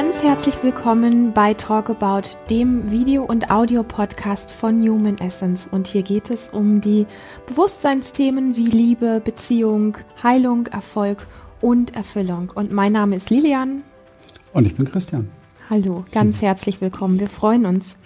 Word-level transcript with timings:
Ganz 0.00 0.22
herzlich 0.22 0.62
willkommen 0.62 1.32
bei 1.32 1.54
Talk 1.54 1.90
About, 1.90 2.28
dem 2.48 2.88
Video- 2.88 3.24
und 3.24 3.50
Audio-Podcast 3.50 4.52
von 4.52 4.80
Human 4.88 5.18
Essence. 5.18 5.68
Und 5.68 5.88
hier 5.88 6.04
geht 6.04 6.30
es 6.30 6.50
um 6.50 6.80
die 6.80 7.04
Bewusstseinsthemen 7.48 8.54
wie 8.54 8.66
Liebe, 8.66 9.20
Beziehung, 9.24 9.96
Heilung, 10.22 10.68
Erfolg 10.68 11.26
und 11.60 11.96
Erfüllung. 11.96 12.52
Und 12.54 12.70
mein 12.70 12.92
Name 12.92 13.16
ist 13.16 13.28
Lilian. 13.30 13.82
Und 14.52 14.66
ich 14.66 14.76
bin 14.76 14.88
Christian. 14.88 15.30
Hallo, 15.68 16.04
ganz 16.12 16.42
herzlich 16.42 16.80
willkommen. 16.80 17.18
Wir 17.18 17.28
freuen 17.28 17.66
uns. 17.66 17.96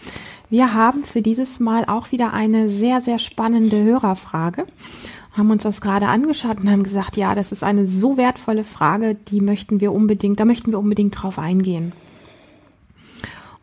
Wir 0.49 0.73
haben 0.73 1.05
für 1.05 1.21
dieses 1.21 1.61
Mal 1.61 1.85
auch 1.85 2.11
wieder 2.11 2.33
eine 2.33 2.71
sehr, 2.71 3.03
sehr 3.03 3.19
spannende 3.19 3.83
Hörerfrage 3.83 4.65
haben 5.37 5.51
uns 5.51 5.63
das 5.63 5.81
gerade 5.81 6.09
angeschaut 6.09 6.61
und 6.61 6.71
haben 6.71 6.83
gesagt, 6.83 7.17
ja, 7.17 7.35
das 7.35 7.53
ist 7.53 7.65
eine 7.65 7.87
so 7.87 8.17
wertvolle 8.17 8.65
Frage, 8.65 9.15
die 9.15 9.41
möchten 9.41 9.81
wir 9.81 9.93
unbedingt, 9.93 10.41
da 10.41 10.45
möchten 10.45 10.73
wir 10.73 10.79
unbedingt 10.79 11.21
drauf 11.21 11.39
eingehen. 11.39 11.93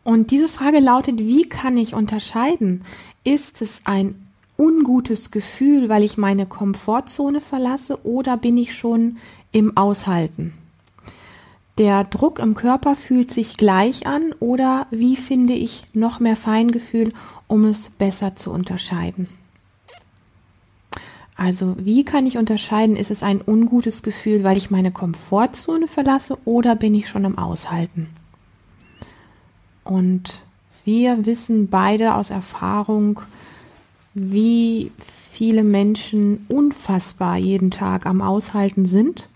Und 0.02 0.30
diese 0.30 0.48
Frage 0.48 0.80
lautet, 0.80 1.18
wie 1.18 1.48
kann 1.48 1.76
ich 1.76 1.94
unterscheiden? 1.94 2.82
Ist 3.22 3.62
es 3.62 3.82
ein 3.84 4.14
ungutes 4.56 5.30
Gefühl, 5.30 5.88
weil 5.88 6.02
ich 6.02 6.18
meine 6.18 6.46
Komfortzone 6.46 7.40
verlasse 7.40 8.04
oder 8.04 8.36
bin 8.36 8.56
ich 8.56 8.74
schon 8.74 9.18
im 9.52 9.76
Aushalten? 9.76 10.54
Der 11.78 12.04
Druck 12.04 12.40
im 12.40 12.54
Körper 12.54 12.94
fühlt 12.94 13.30
sich 13.30 13.56
gleich 13.56 14.06
an 14.06 14.34
oder 14.40 14.86
wie 14.90 15.16
finde 15.16 15.54
ich 15.54 15.86
noch 15.94 16.20
mehr 16.20 16.36
Feingefühl, 16.36 17.12
um 17.46 17.64
es 17.64 17.90
besser 17.90 18.36
zu 18.36 18.50
unterscheiden? 18.50 19.28
Also 21.40 21.74
wie 21.78 22.04
kann 22.04 22.26
ich 22.26 22.36
unterscheiden, 22.36 22.96
ist 22.96 23.10
es 23.10 23.22
ein 23.22 23.40
ungutes 23.40 24.02
Gefühl, 24.02 24.44
weil 24.44 24.58
ich 24.58 24.70
meine 24.70 24.90
Komfortzone 24.90 25.88
verlasse 25.88 26.36
oder 26.44 26.76
bin 26.76 26.94
ich 26.94 27.08
schon 27.08 27.24
im 27.24 27.38
Aushalten? 27.38 28.08
Und 29.82 30.42
wir 30.84 31.24
wissen 31.24 31.68
beide 31.68 32.14
aus 32.14 32.28
Erfahrung, 32.28 33.20
wie 34.12 34.92
viele 34.98 35.64
Menschen 35.64 36.44
unfassbar 36.48 37.38
jeden 37.38 37.70
Tag 37.70 38.04
am 38.04 38.20
Aushalten 38.20 38.84
sind 38.84 39.30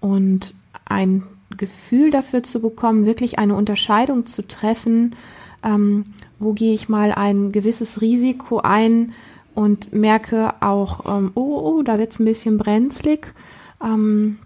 und 0.00 0.54
ein 0.86 1.24
Gefühl 1.54 2.10
dafür 2.10 2.42
zu 2.42 2.62
bekommen, 2.62 3.04
wirklich 3.04 3.38
eine 3.38 3.54
Unterscheidung 3.54 4.24
zu 4.24 4.48
treffen, 4.48 5.14
ähm, 5.62 6.06
wo 6.38 6.54
gehe 6.54 6.72
ich 6.72 6.88
mal 6.88 7.12
ein 7.12 7.52
gewisses 7.52 8.00
Risiko 8.00 8.60
ein, 8.60 9.12
und 9.54 9.92
merke 9.92 10.54
auch, 10.60 11.04
ähm, 11.06 11.32
oh, 11.34 11.78
oh, 11.78 11.82
da 11.82 11.98
wird 11.98 12.12
es 12.12 12.20
ein 12.20 12.24
bisschen 12.24 12.58
brenzlig. 12.58 13.34
Ähm, 13.82 14.38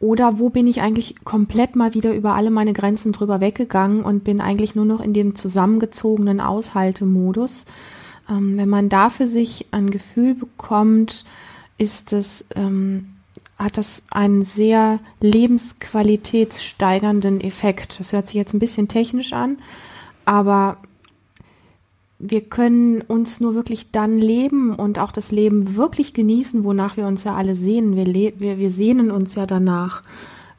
oder 0.00 0.38
wo 0.38 0.48
bin 0.48 0.66
ich 0.66 0.80
eigentlich 0.80 1.16
komplett 1.24 1.76
mal 1.76 1.92
wieder 1.92 2.14
über 2.14 2.34
alle 2.34 2.50
meine 2.50 2.72
Grenzen 2.72 3.12
drüber 3.12 3.40
weggegangen 3.40 4.02
und 4.02 4.24
bin 4.24 4.40
eigentlich 4.40 4.74
nur 4.74 4.86
noch 4.86 5.00
in 5.00 5.12
dem 5.12 5.34
zusammengezogenen 5.34 6.40
Aushaltemodus. 6.40 7.66
Ähm, 8.28 8.56
wenn 8.56 8.70
man 8.70 8.88
da 8.88 9.10
für 9.10 9.26
sich 9.26 9.66
ein 9.72 9.90
Gefühl 9.90 10.34
bekommt, 10.34 11.26
ist 11.76 12.14
es, 12.14 12.46
ähm, 12.54 13.10
hat 13.58 13.76
das 13.76 14.04
einen 14.10 14.46
sehr 14.46 15.00
lebensqualitätssteigernden 15.20 17.42
Effekt. 17.42 18.00
Das 18.00 18.14
hört 18.14 18.26
sich 18.26 18.36
jetzt 18.36 18.54
ein 18.54 18.58
bisschen 18.58 18.88
technisch 18.88 19.34
an, 19.34 19.58
aber 20.24 20.78
wir 22.22 22.42
können 22.42 23.00
uns 23.00 23.40
nur 23.40 23.54
wirklich 23.54 23.92
dann 23.92 24.18
leben 24.18 24.74
und 24.74 24.98
auch 24.98 25.10
das 25.10 25.32
Leben 25.32 25.76
wirklich 25.76 26.12
genießen, 26.12 26.64
wonach 26.64 26.98
wir 26.98 27.06
uns 27.06 27.24
ja 27.24 27.34
alle 27.34 27.54
sehnen. 27.54 27.96
Wir, 27.96 28.38
wir, 28.38 28.58
wir 28.58 28.70
sehnen 28.70 29.10
uns 29.10 29.34
ja 29.34 29.46
danach, 29.46 30.02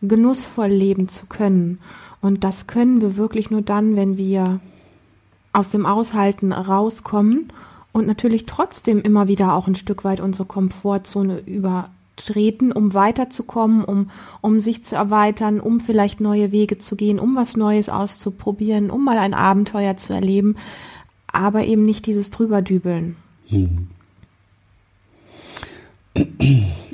genussvoll 0.01 0.69
leben 0.69 1.07
zu 1.07 1.27
können. 1.27 1.79
Und 2.19 2.43
das 2.43 2.65
können 2.65 2.99
wir 2.99 3.15
wirklich 3.15 3.51
nur 3.51 3.61
dann, 3.61 3.95
wenn 3.95 4.17
wir 4.17 4.59
aus 5.53 5.69
dem 5.69 5.85
Aushalten 5.85 6.51
rauskommen 6.51 7.49
und 7.91 8.07
natürlich 8.07 8.47
trotzdem 8.47 8.99
immer 8.99 9.27
wieder 9.27 9.53
auch 9.53 9.67
ein 9.67 9.75
Stück 9.75 10.03
weit 10.03 10.19
unsere 10.19 10.45
Komfortzone 10.45 11.41
übertreten, 11.45 12.71
um 12.71 12.95
weiterzukommen, 12.95 13.83
um, 13.83 14.09
um 14.39 14.59
sich 14.59 14.83
zu 14.83 14.95
erweitern, 14.95 15.59
um 15.59 15.79
vielleicht 15.79 16.21
neue 16.21 16.51
Wege 16.51 16.79
zu 16.79 16.95
gehen, 16.95 17.19
um 17.19 17.35
was 17.35 17.55
Neues 17.55 17.89
auszuprobieren, 17.89 18.89
um 18.89 19.05
mal 19.05 19.19
ein 19.19 19.35
Abenteuer 19.35 19.97
zu 19.97 20.13
erleben 20.13 20.55
aber 21.31 21.65
eben 21.65 21.85
nicht 21.85 22.05
dieses 22.05 22.29
Drüberdübeln. 22.29 23.15
Hm. 23.47 23.87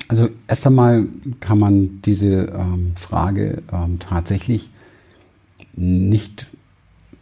Also 0.07 0.29
erst 0.47 0.65
einmal 0.67 1.05
kann 1.39 1.59
man 1.59 2.01
diese 2.03 2.53
ähm, 2.57 2.93
Frage 2.95 3.63
ähm, 3.73 3.99
tatsächlich 3.99 4.69
nicht 5.75 6.47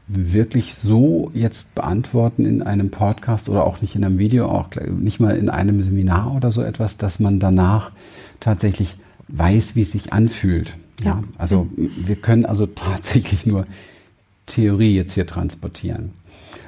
wirklich 0.07 0.75
so 0.75 1.31
jetzt 1.33 1.73
beantworten 1.73 2.45
in 2.45 2.61
einem 2.61 2.91
Podcast 2.91 3.49
oder 3.49 3.65
auch 3.65 3.81
nicht 3.81 3.95
in 3.95 4.03
einem 4.03 4.19
Video, 4.19 4.47
auch 4.47 4.69
nicht 4.87 5.19
mal 5.19 5.35
in 5.35 5.49
einem 5.49 5.81
Seminar 5.81 6.35
oder 6.35 6.51
so 6.51 6.61
etwas, 6.61 6.97
dass 6.97 7.19
man 7.19 7.39
danach 7.39 7.91
tatsächlich 8.39 8.97
weiß, 9.29 9.75
wie 9.75 9.81
es 9.81 9.91
sich 9.91 10.13
anfühlt. 10.13 10.77
Ja, 10.99 11.05
ja. 11.05 11.23
also 11.37 11.67
wir 11.75 12.15
können 12.17 12.45
also 12.45 12.65
tatsächlich 12.67 13.45
nur 13.45 13.65
Theorie 14.45 14.95
jetzt 14.95 15.13
hier 15.13 15.25
transportieren. 15.25 16.11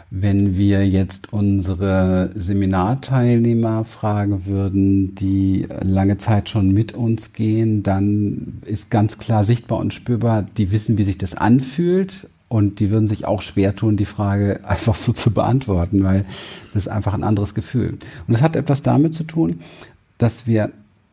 Wenn 0.10 0.56
wir 0.56 0.88
jetzt 0.88 1.34
unsere 1.34 2.32
Seminarteilnehmer 2.34 3.84
fragen 3.84 4.46
würden, 4.46 5.16
die 5.16 5.68
lange 5.82 6.18
Zeit 6.18 6.48
schon 6.50 6.72
mit 6.72 6.94
uns 6.94 7.34
gehen, 7.34 7.84
dann 7.84 8.62
ist 8.66 8.90
ganz 8.90 9.18
klar 9.18 9.44
sichtbar 9.44 9.80
und 9.80 9.94
spürbar, 9.94 10.44
die 10.44 10.72
wissen, 10.72 10.98
wie 10.98 11.04
sich 11.04 11.18
das 11.18 11.36
anfühlt. 11.36 12.30
Und 12.50 12.80
die 12.80 12.92
würden 12.92 13.10
sich 13.10 13.26
auch 13.26 13.42
schwer 13.42 13.76
tun, 13.76 13.98
die 13.98 14.06
Frage 14.06 14.62
einfach 14.68 14.96
so 14.96 15.12
zu 15.12 15.32
beantworten, 15.32 16.04
weil 16.04 16.24
das 16.74 16.86
ist 16.86 16.92
einfach 16.92 17.14
ein 17.14 17.26
anderes 17.26 17.54
Gefühl. 17.54 17.90
Und 17.90 18.34
das 18.34 18.42
hat 18.42 18.56
etwas 18.56 18.82
damit 18.82 19.14
zu 19.14 19.26
tun, 19.26 19.60
dass 20.18 20.48
wir 20.48 20.72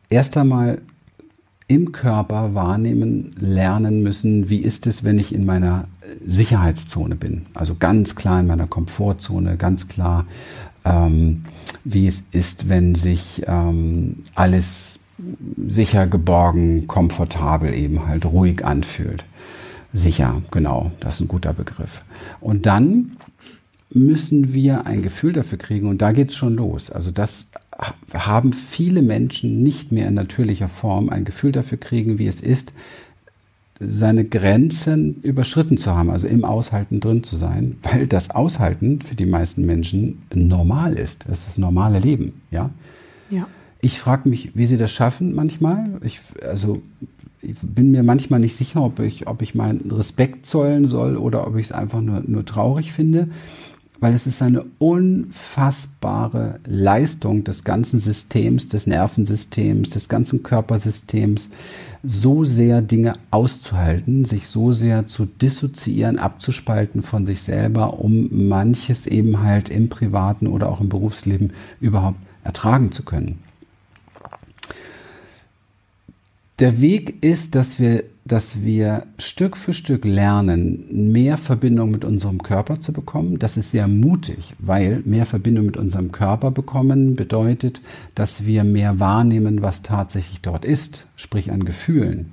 erst 0.09 0.37
einmal 0.37 0.79
im 1.67 1.91
Körper 1.91 2.53
wahrnehmen 2.53 3.35
lernen 3.39 4.03
müssen, 4.03 4.49
wie 4.49 4.59
ist 4.59 4.85
es, 4.85 5.03
wenn 5.03 5.17
ich 5.17 5.33
in 5.33 5.45
meiner 5.45 5.85
Sicherheitszone 6.25 7.15
bin. 7.15 7.41
Also 7.53 7.75
ganz 7.75 8.15
klar 8.15 8.39
in 8.39 8.47
meiner 8.47 8.67
Komfortzone, 8.67 9.57
ganz 9.57 9.87
klar, 9.87 10.25
ähm, 10.83 11.45
wie 11.83 12.07
es 12.07 12.23
ist, 12.31 12.69
wenn 12.69 12.93
sich 12.93 13.43
ähm, 13.47 14.23
alles 14.35 14.99
sicher, 15.67 16.07
geborgen, 16.07 16.87
komfortabel 16.87 17.73
eben 17.73 18.07
halt 18.07 18.25
ruhig 18.25 18.65
anfühlt. 18.65 19.25
Sicher, 19.93 20.41
genau, 20.51 20.91
das 20.99 21.15
ist 21.15 21.21
ein 21.21 21.27
guter 21.27 21.53
Begriff. 21.53 22.01
Und 22.41 22.65
dann 22.65 23.17
müssen 23.91 24.53
wir 24.53 24.85
ein 24.85 25.01
Gefühl 25.01 25.31
dafür 25.33 25.57
kriegen 25.57 25.87
und 25.87 26.01
da 26.01 26.11
geht 26.11 26.29
es 26.29 26.35
schon 26.35 26.55
los. 26.55 26.91
Also 26.91 27.11
das 27.11 27.47
haben 28.13 28.53
viele 28.53 29.01
Menschen 29.01 29.63
nicht 29.63 29.91
mehr 29.91 30.07
in 30.07 30.13
natürlicher 30.13 30.69
Form 30.69 31.09
ein 31.09 31.25
Gefühl 31.25 31.51
dafür 31.51 31.77
kriegen, 31.77 32.19
wie 32.19 32.27
es 32.27 32.41
ist, 32.41 32.71
seine 33.79 34.23
Grenzen 34.23 35.19
überschritten 35.21 35.77
zu 35.77 35.93
haben, 35.93 36.09
also 36.09 36.27
im 36.27 36.45
Aushalten 36.45 37.01
drin 37.01 37.23
zu 37.23 37.35
sein, 37.35 37.77
weil 37.81 38.07
das 38.07 38.29
Aushalten 38.29 39.01
für 39.01 39.15
die 39.15 39.25
meisten 39.25 39.65
Menschen 39.65 40.23
normal 40.33 40.93
ist. 40.93 41.25
Das 41.27 41.39
ist 41.39 41.47
das 41.49 41.57
normale 41.57 41.99
Leben, 41.99 42.41
ja. 42.51 42.69
Ja. 43.29 43.47
Ich 43.81 43.99
frage 43.99 44.29
mich, 44.29 44.55
wie 44.55 44.65
sie 44.65 44.77
das 44.77 44.91
schaffen 44.91 45.35
manchmal. 45.35 45.83
Ich, 46.01 46.21
also 46.41 46.81
ich 47.41 47.55
bin 47.61 47.91
mir 47.91 48.01
manchmal 48.01 48.39
nicht 48.39 48.55
sicher, 48.55 48.81
ob 48.81 48.99
ich, 48.99 49.27
ob 49.27 49.41
ich 49.41 49.53
meinen 49.53 49.91
Respekt 49.91 50.45
zollen 50.45 50.87
soll 50.87 51.17
oder 51.17 51.45
ob 51.45 51.57
ich 51.57 51.67
es 51.67 51.71
einfach 51.71 52.01
nur, 52.01 52.23
nur 52.25 52.45
traurig 52.45 52.93
finde 52.93 53.27
weil 53.99 54.13
es 54.13 54.27
ist 54.27 54.41
eine 54.41 54.63
unfassbare 54.79 56.59
Leistung 56.65 57.43
des 57.43 57.63
ganzen 57.63 57.99
Systems, 57.99 58.69
des 58.69 58.87
Nervensystems, 58.87 59.89
des 59.89 60.09
ganzen 60.09 60.43
Körpersystems, 60.43 61.49
so 62.03 62.43
sehr 62.43 62.81
Dinge 62.81 63.13
auszuhalten, 63.31 64.25
sich 64.25 64.47
so 64.47 64.73
sehr 64.73 65.07
zu 65.07 65.25
dissoziieren, 65.25 66.19
abzuspalten 66.19 67.03
von 67.03 67.25
sich 67.25 67.41
selber, 67.41 67.99
um 67.99 68.47
manches 68.47 69.07
eben 69.07 69.41
halt 69.41 69.69
im 69.69 69.89
privaten 69.89 70.47
oder 70.47 70.69
auch 70.69 70.81
im 70.81 70.89
Berufsleben 70.89 71.53
überhaupt 71.79 72.19
ertragen 72.43 72.91
zu 72.91 73.03
können. 73.03 73.39
Der 76.59 76.79
Weg 76.79 77.21
ist, 77.21 77.53
dass 77.53 77.79
wir, 77.79 78.05
dass 78.23 78.63
wir 78.63 79.07
Stück 79.17 79.57
für 79.57 79.73
Stück 79.73 80.05
lernen, 80.05 81.11
mehr 81.11 81.37
Verbindung 81.37 81.91
mit 81.91 82.05
unserem 82.05 82.41
Körper 82.41 82.79
zu 82.79 82.93
bekommen. 82.93 83.39
Das 83.39 83.57
ist 83.57 83.71
sehr 83.71 83.89
mutig, 83.89 84.53
weil 84.59 85.01
mehr 85.03 85.25
Verbindung 85.25 85.65
mit 85.65 85.75
unserem 85.75 86.13
Körper 86.13 86.51
bekommen 86.51 87.17
bedeutet, 87.17 87.81
dass 88.15 88.45
wir 88.45 88.63
mehr 88.63 89.01
wahrnehmen, 89.01 89.63
was 89.63 89.81
tatsächlich 89.81 90.39
dort 90.39 90.63
ist, 90.63 91.07
sprich 91.17 91.51
an 91.51 91.65
Gefühlen. 91.65 92.31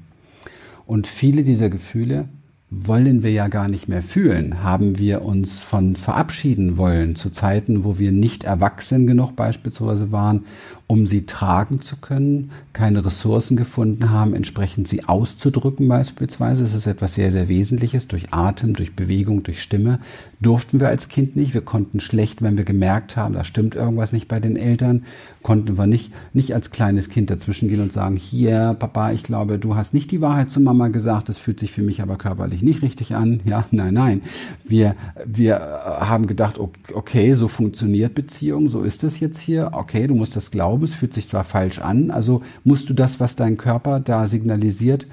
Und 0.86 1.08
viele 1.08 1.42
dieser 1.42 1.68
Gefühle 1.68 2.28
wollen 2.74 3.22
wir 3.22 3.32
ja 3.32 3.48
gar 3.48 3.68
nicht 3.68 3.86
mehr 3.86 4.02
fühlen, 4.02 4.62
haben 4.62 4.98
wir 4.98 5.22
uns 5.22 5.60
von 5.60 5.94
verabschieden 5.94 6.78
wollen 6.78 7.16
zu 7.16 7.28
Zeiten, 7.28 7.84
wo 7.84 7.98
wir 7.98 8.12
nicht 8.12 8.44
erwachsen 8.44 9.06
genug 9.06 9.36
beispielsweise 9.36 10.10
waren, 10.10 10.44
um 10.86 11.06
sie 11.06 11.24
tragen 11.24 11.80
zu 11.80 11.96
können, 11.96 12.50
keine 12.72 13.04
Ressourcen 13.04 13.56
gefunden 13.56 14.10
haben, 14.10 14.34
entsprechend 14.34 14.88
sie 14.88 15.04
auszudrücken 15.04 15.88
beispielsweise. 15.88 16.62
Das 16.62 16.74
ist 16.74 16.86
etwas 16.86 17.14
sehr, 17.14 17.30
sehr 17.30 17.48
Wesentliches. 17.48 18.08
Durch 18.08 18.32
Atem, 18.32 18.74
durch 18.74 18.94
Bewegung, 18.94 19.42
durch 19.42 19.62
Stimme 19.62 20.00
durften 20.40 20.80
wir 20.80 20.88
als 20.88 21.08
Kind 21.08 21.36
nicht. 21.36 21.54
Wir 21.54 21.62
konnten 21.62 22.00
schlecht, 22.00 22.42
wenn 22.42 22.56
wir 22.56 22.64
gemerkt 22.64 23.16
haben, 23.16 23.34
da 23.34 23.44
stimmt 23.44 23.74
irgendwas 23.74 24.12
nicht 24.12 24.28
bei 24.28 24.40
den 24.40 24.56
Eltern, 24.56 25.04
konnten 25.42 25.78
wir 25.78 25.86
nicht, 25.86 26.12
nicht 26.32 26.54
als 26.54 26.70
kleines 26.70 27.08
Kind 27.08 27.30
dazwischen 27.30 27.68
gehen 27.68 27.80
und 27.80 27.92
sagen, 27.92 28.16
hier, 28.16 28.76
Papa, 28.78 29.12
ich 29.12 29.22
glaube, 29.22 29.58
du 29.58 29.76
hast 29.76 29.94
nicht 29.94 30.10
die 30.10 30.20
Wahrheit 30.20 30.52
zu 30.52 30.60
Mama 30.60 30.88
gesagt, 30.88 31.28
das 31.28 31.38
fühlt 31.38 31.60
sich 31.60 31.72
für 31.72 31.82
mich 31.82 32.02
aber 32.02 32.16
körperlich 32.16 32.62
nicht 32.62 32.82
richtig 32.82 33.14
an. 33.14 33.40
Ja, 33.44 33.66
nein, 33.70 33.94
nein. 33.94 34.22
Wir, 34.64 34.94
wir 35.24 35.58
haben 35.58 36.26
gedacht, 36.26 36.58
okay, 36.58 37.34
so 37.34 37.48
funktioniert 37.48 38.14
Beziehung, 38.14 38.68
so 38.68 38.82
ist 38.82 39.04
es 39.04 39.20
jetzt 39.20 39.40
hier. 39.40 39.70
Okay, 39.72 40.06
du 40.06 40.14
musst 40.14 40.36
das 40.36 40.50
glauben 40.50 40.71
es 40.80 40.94
fühlt 40.94 41.12
sich 41.14 41.28
zwar 41.28 41.44
falsch 41.44 41.78
an, 41.78 42.10
also 42.10 42.42
musst 42.64 42.88
du 42.88 42.94
das, 42.94 43.20
was 43.20 43.36
dein 43.36 43.56
Körper 43.56 44.00
da 44.00 44.26
signalisiert, 44.26 45.06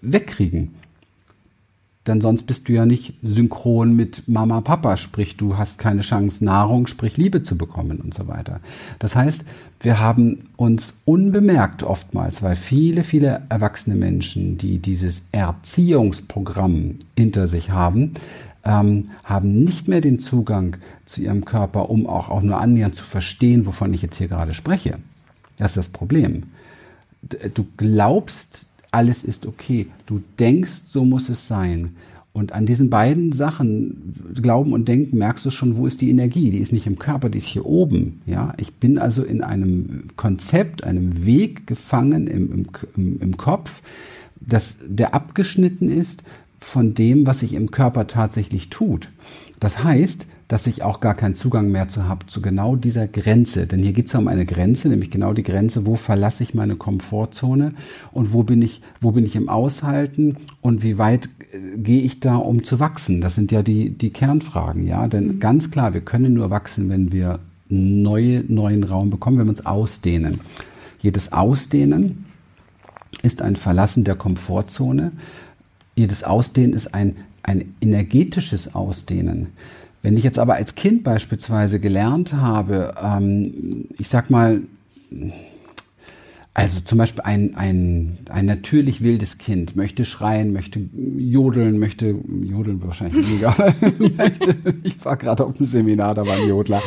wegkriegen. 0.00 0.74
Denn 2.06 2.20
sonst 2.20 2.44
bist 2.44 2.68
du 2.68 2.72
ja 2.72 2.86
nicht 2.86 3.14
synchron 3.22 3.94
mit 3.94 4.28
Mama, 4.28 4.60
Papa, 4.60 4.96
sprich 4.96 5.36
du 5.36 5.56
hast 5.56 5.78
keine 5.78 6.02
Chance, 6.02 6.44
Nahrung, 6.44 6.86
sprich 6.86 7.16
Liebe 7.16 7.42
zu 7.42 7.58
bekommen 7.58 7.98
und 7.98 8.14
so 8.14 8.28
weiter. 8.28 8.60
Das 9.00 9.16
heißt, 9.16 9.44
wir 9.80 9.98
haben 9.98 10.38
uns 10.56 11.00
unbemerkt 11.04 11.82
oftmals, 11.82 12.42
weil 12.42 12.54
viele, 12.54 13.02
viele 13.02 13.42
erwachsene 13.48 13.96
Menschen, 13.96 14.56
die 14.56 14.78
dieses 14.78 15.24
Erziehungsprogramm 15.32 16.96
hinter 17.18 17.48
sich 17.48 17.70
haben, 17.70 18.14
ähm, 18.66 19.10
haben 19.24 19.54
nicht 19.54 19.88
mehr 19.88 20.00
den 20.00 20.18
Zugang 20.18 20.76
zu 21.06 21.22
ihrem 21.22 21.44
Körper, 21.44 21.88
um 21.88 22.06
auch, 22.06 22.28
auch 22.28 22.42
nur 22.42 22.60
annähernd 22.60 22.96
zu 22.96 23.04
verstehen, 23.04 23.64
wovon 23.64 23.94
ich 23.94 24.02
jetzt 24.02 24.18
hier 24.18 24.28
gerade 24.28 24.54
spreche. 24.54 24.98
Das 25.56 25.70
ist 25.70 25.76
das 25.76 25.88
Problem. 25.88 26.42
Du 27.54 27.66
glaubst, 27.76 28.66
alles 28.90 29.22
ist 29.24 29.46
okay. 29.46 29.86
Du 30.04 30.20
denkst, 30.38 30.82
so 30.88 31.04
muss 31.04 31.28
es 31.28 31.46
sein. 31.46 31.96
Und 32.32 32.52
an 32.52 32.66
diesen 32.66 32.90
beiden 32.90 33.32
Sachen, 33.32 34.34
Glauben 34.34 34.74
und 34.74 34.88
Denken, 34.88 35.16
merkst 35.16 35.46
du 35.46 35.50
schon, 35.50 35.76
wo 35.76 35.86
ist 35.86 36.02
die 36.02 36.10
Energie? 36.10 36.50
Die 36.50 36.58
ist 36.58 36.72
nicht 36.72 36.86
im 36.86 36.98
Körper, 36.98 37.30
die 37.30 37.38
ist 37.38 37.46
hier 37.46 37.64
oben. 37.64 38.20
Ja, 38.26 38.52
ich 38.58 38.74
bin 38.74 38.98
also 38.98 39.22
in 39.22 39.42
einem 39.42 40.08
Konzept, 40.16 40.84
einem 40.84 41.24
Weg 41.24 41.66
gefangen 41.66 42.26
im, 42.26 42.66
im, 42.96 43.20
im 43.20 43.36
Kopf, 43.38 43.80
das, 44.38 44.76
der 44.86 45.14
abgeschnitten 45.14 45.88
ist 45.88 46.24
von 46.66 46.94
dem, 46.94 47.28
was 47.28 47.40
sich 47.40 47.54
im 47.54 47.70
Körper 47.70 48.08
tatsächlich 48.08 48.70
tut. 48.70 49.08
Das 49.60 49.84
heißt, 49.84 50.26
dass 50.48 50.66
ich 50.66 50.82
auch 50.82 50.98
gar 50.98 51.14
keinen 51.14 51.36
Zugang 51.36 51.70
mehr 51.70 51.88
zu 51.88 52.08
habe, 52.08 52.26
zu 52.26 52.42
genau 52.42 52.74
dieser 52.74 53.06
Grenze. 53.06 53.68
Denn 53.68 53.84
hier 53.84 53.92
geht 53.92 54.06
es 54.06 54.12
ja 54.12 54.18
um 54.18 54.26
eine 54.26 54.46
Grenze, 54.46 54.88
nämlich 54.88 55.12
genau 55.12 55.32
die 55.32 55.44
Grenze, 55.44 55.86
wo 55.86 55.94
verlasse 55.94 56.42
ich 56.42 56.54
meine 56.54 56.74
Komfortzone 56.74 57.72
und 58.10 58.32
wo 58.32 58.42
bin 58.42 58.62
ich, 58.62 58.82
wo 59.00 59.12
bin 59.12 59.24
ich 59.24 59.36
im 59.36 59.48
Aushalten 59.48 60.38
und 60.60 60.82
wie 60.82 60.98
weit 60.98 61.28
äh, 61.52 61.78
gehe 61.78 62.02
ich 62.02 62.18
da, 62.18 62.34
um 62.34 62.64
zu 62.64 62.80
wachsen? 62.80 63.20
Das 63.20 63.36
sind 63.36 63.52
ja 63.52 63.62
die, 63.62 63.90
die 63.90 64.10
Kernfragen, 64.10 64.88
ja. 64.88 65.06
Denn 65.06 65.26
mhm. 65.26 65.40
ganz 65.40 65.70
klar, 65.70 65.94
wir 65.94 66.00
können 66.00 66.34
nur 66.34 66.50
wachsen, 66.50 66.88
wenn 66.88 67.12
wir 67.12 67.38
neue, 67.68 68.44
neuen 68.48 68.82
Raum 68.82 69.10
bekommen, 69.10 69.38
wenn 69.38 69.46
wir 69.46 69.50
uns 69.50 69.66
ausdehnen. 69.66 70.40
Jedes 70.98 71.32
Ausdehnen 71.32 72.24
ist 73.22 73.40
ein 73.40 73.54
Verlassen 73.54 74.02
der 74.02 74.16
Komfortzone. 74.16 75.12
Jedes 75.96 76.22
Ausdehnen 76.22 76.74
ist 76.74 76.94
ein, 76.94 77.16
ein 77.42 77.74
energetisches 77.80 78.74
Ausdehnen. 78.74 79.48
Wenn 80.02 80.16
ich 80.16 80.22
jetzt 80.22 80.38
aber 80.38 80.54
als 80.54 80.76
Kind 80.76 81.02
beispielsweise 81.02 81.80
gelernt 81.80 82.34
habe, 82.34 82.94
ähm, 83.02 83.86
ich 83.98 84.08
sag 84.08 84.30
mal, 84.30 84.60
also 86.56 86.80
zum 86.80 86.96
Beispiel 86.96 87.20
ein, 87.22 87.54
ein, 87.54 88.16
ein 88.30 88.46
natürlich 88.46 89.02
wildes 89.02 89.36
Kind 89.36 89.76
möchte 89.76 90.06
schreien, 90.06 90.54
möchte 90.54 90.80
jodeln, 91.18 91.78
möchte, 91.78 92.14
jodeln 92.42 92.82
wahrscheinlich 92.82 93.28
weniger, 93.28 93.54
möchte, 94.16 94.56
ich 94.82 95.04
war 95.04 95.18
gerade 95.18 95.44
auf 95.44 95.58
dem 95.58 95.66
Seminar, 95.66 96.14
da 96.14 96.26
war 96.26 96.32
ein 96.32 96.48
Jodler, 96.48 96.80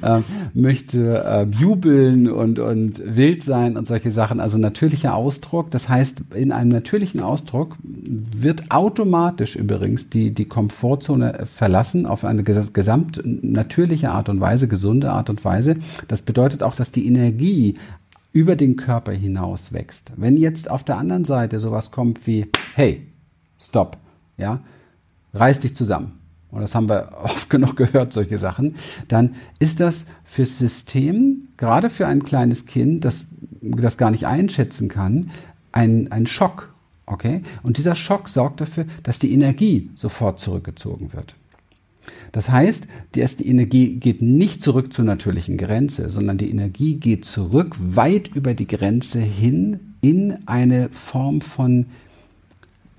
äh, 0.00 0.20
möchte 0.54 1.24
äh, 1.24 1.42
jubeln 1.58 2.30
und, 2.30 2.60
und 2.60 3.02
wild 3.04 3.42
sein 3.42 3.76
und 3.76 3.88
solche 3.88 4.12
Sachen. 4.12 4.38
Also 4.38 4.58
natürlicher 4.58 5.16
Ausdruck. 5.16 5.72
Das 5.72 5.88
heißt, 5.88 6.22
in 6.36 6.52
einem 6.52 6.70
natürlichen 6.70 7.20
Ausdruck 7.20 7.76
wird 7.82 8.70
automatisch 8.70 9.56
übrigens 9.56 10.08
die, 10.08 10.34
die 10.34 10.44
Komfortzone 10.44 11.46
verlassen 11.52 12.06
auf 12.06 12.24
eine 12.24 12.44
gesamt 12.44 13.22
natürliche 13.24 14.12
Art 14.12 14.28
und 14.28 14.40
Weise, 14.40 14.68
gesunde 14.68 15.10
Art 15.10 15.30
und 15.30 15.44
Weise. 15.44 15.78
Das 16.06 16.22
bedeutet 16.22 16.62
auch, 16.62 16.76
dass 16.76 16.92
die 16.92 17.08
Energie 17.08 17.74
über 18.36 18.54
den 18.54 18.76
Körper 18.76 19.12
hinaus 19.12 19.72
wächst. 19.72 20.12
Wenn 20.14 20.36
jetzt 20.36 20.70
auf 20.70 20.84
der 20.84 20.98
anderen 20.98 21.24
Seite 21.24 21.58
sowas 21.58 21.90
kommt 21.90 22.26
wie, 22.26 22.48
hey, 22.74 23.06
stopp, 23.58 23.96
ja, 24.36 24.60
reiß 25.32 25.60
dich 25.60 25.74
zusammen. 25.74 26.18
Und 26.50 26.60
das 26.60 26.74
haben 26.74 26.86
wir 26.86 27.12
oft 27.22 27.48
genug 27.48 27.76
gehört, 27.76 28.12
solche 28.12 28.36
Sachen. 28.36 28.74
Dann 29.08 29.36
ist 29.58 29.80
das 29.80 30.04
fürs 30.26 30.58
System, 30.58 31.48
gerade 31.56 31.88
für 31.88 32.06
ein 32.06 32.24
kleines 32.24 32.66
Kind, 32.66 33.06
das 33.06 33.24
das 33.62 33.96
gar 33.96 34.10
nicht 34.10 34.26
einschätzen 34.26 34.90
kann, 34.90 35.30
ein, 35.72 36.12
ein 36.12 36.26
Schock. 36.26 36.74
Okay? 37.06 37.40
Und 37.62 37.78
dieser 37.78 37.94
Schock 37.94 38.28
sorgt 38.28 38.60
dafür, 38.60 38.84
dass 39.02 39.18
die 39.18 39.32
Energie 39.32 39.88
sofort 39.94 40.40
zurückgezogen 40.40 41.14
wird. 41.14 41.34
Das 42.32 42.50
heißt, 42.50 42.86
die 43.14 43.20
erste 43.20 43.44
Energie 43.44 43.94
geht 43.94 44.22
nicht 44.22 44.62
zurück 44.62 44.92
zur 44.92 45.04
natürlichen 45.04 45.56
Grenze, 45.56 46.10
sondern 46.10 46.38
die 46.38 46.50
Energie 46.50 46.94
geht 46.94 47.24
zurück 47.24 47.76
weit 47.78 48.28
über 48.34 48.54
die 48.54 48.66
Grenze 48.66 49.20
hin 49.20 49.94
in 50.00 50.36
eine 50.46 50.88
Form 50.90 51.40
von 51.40 51.86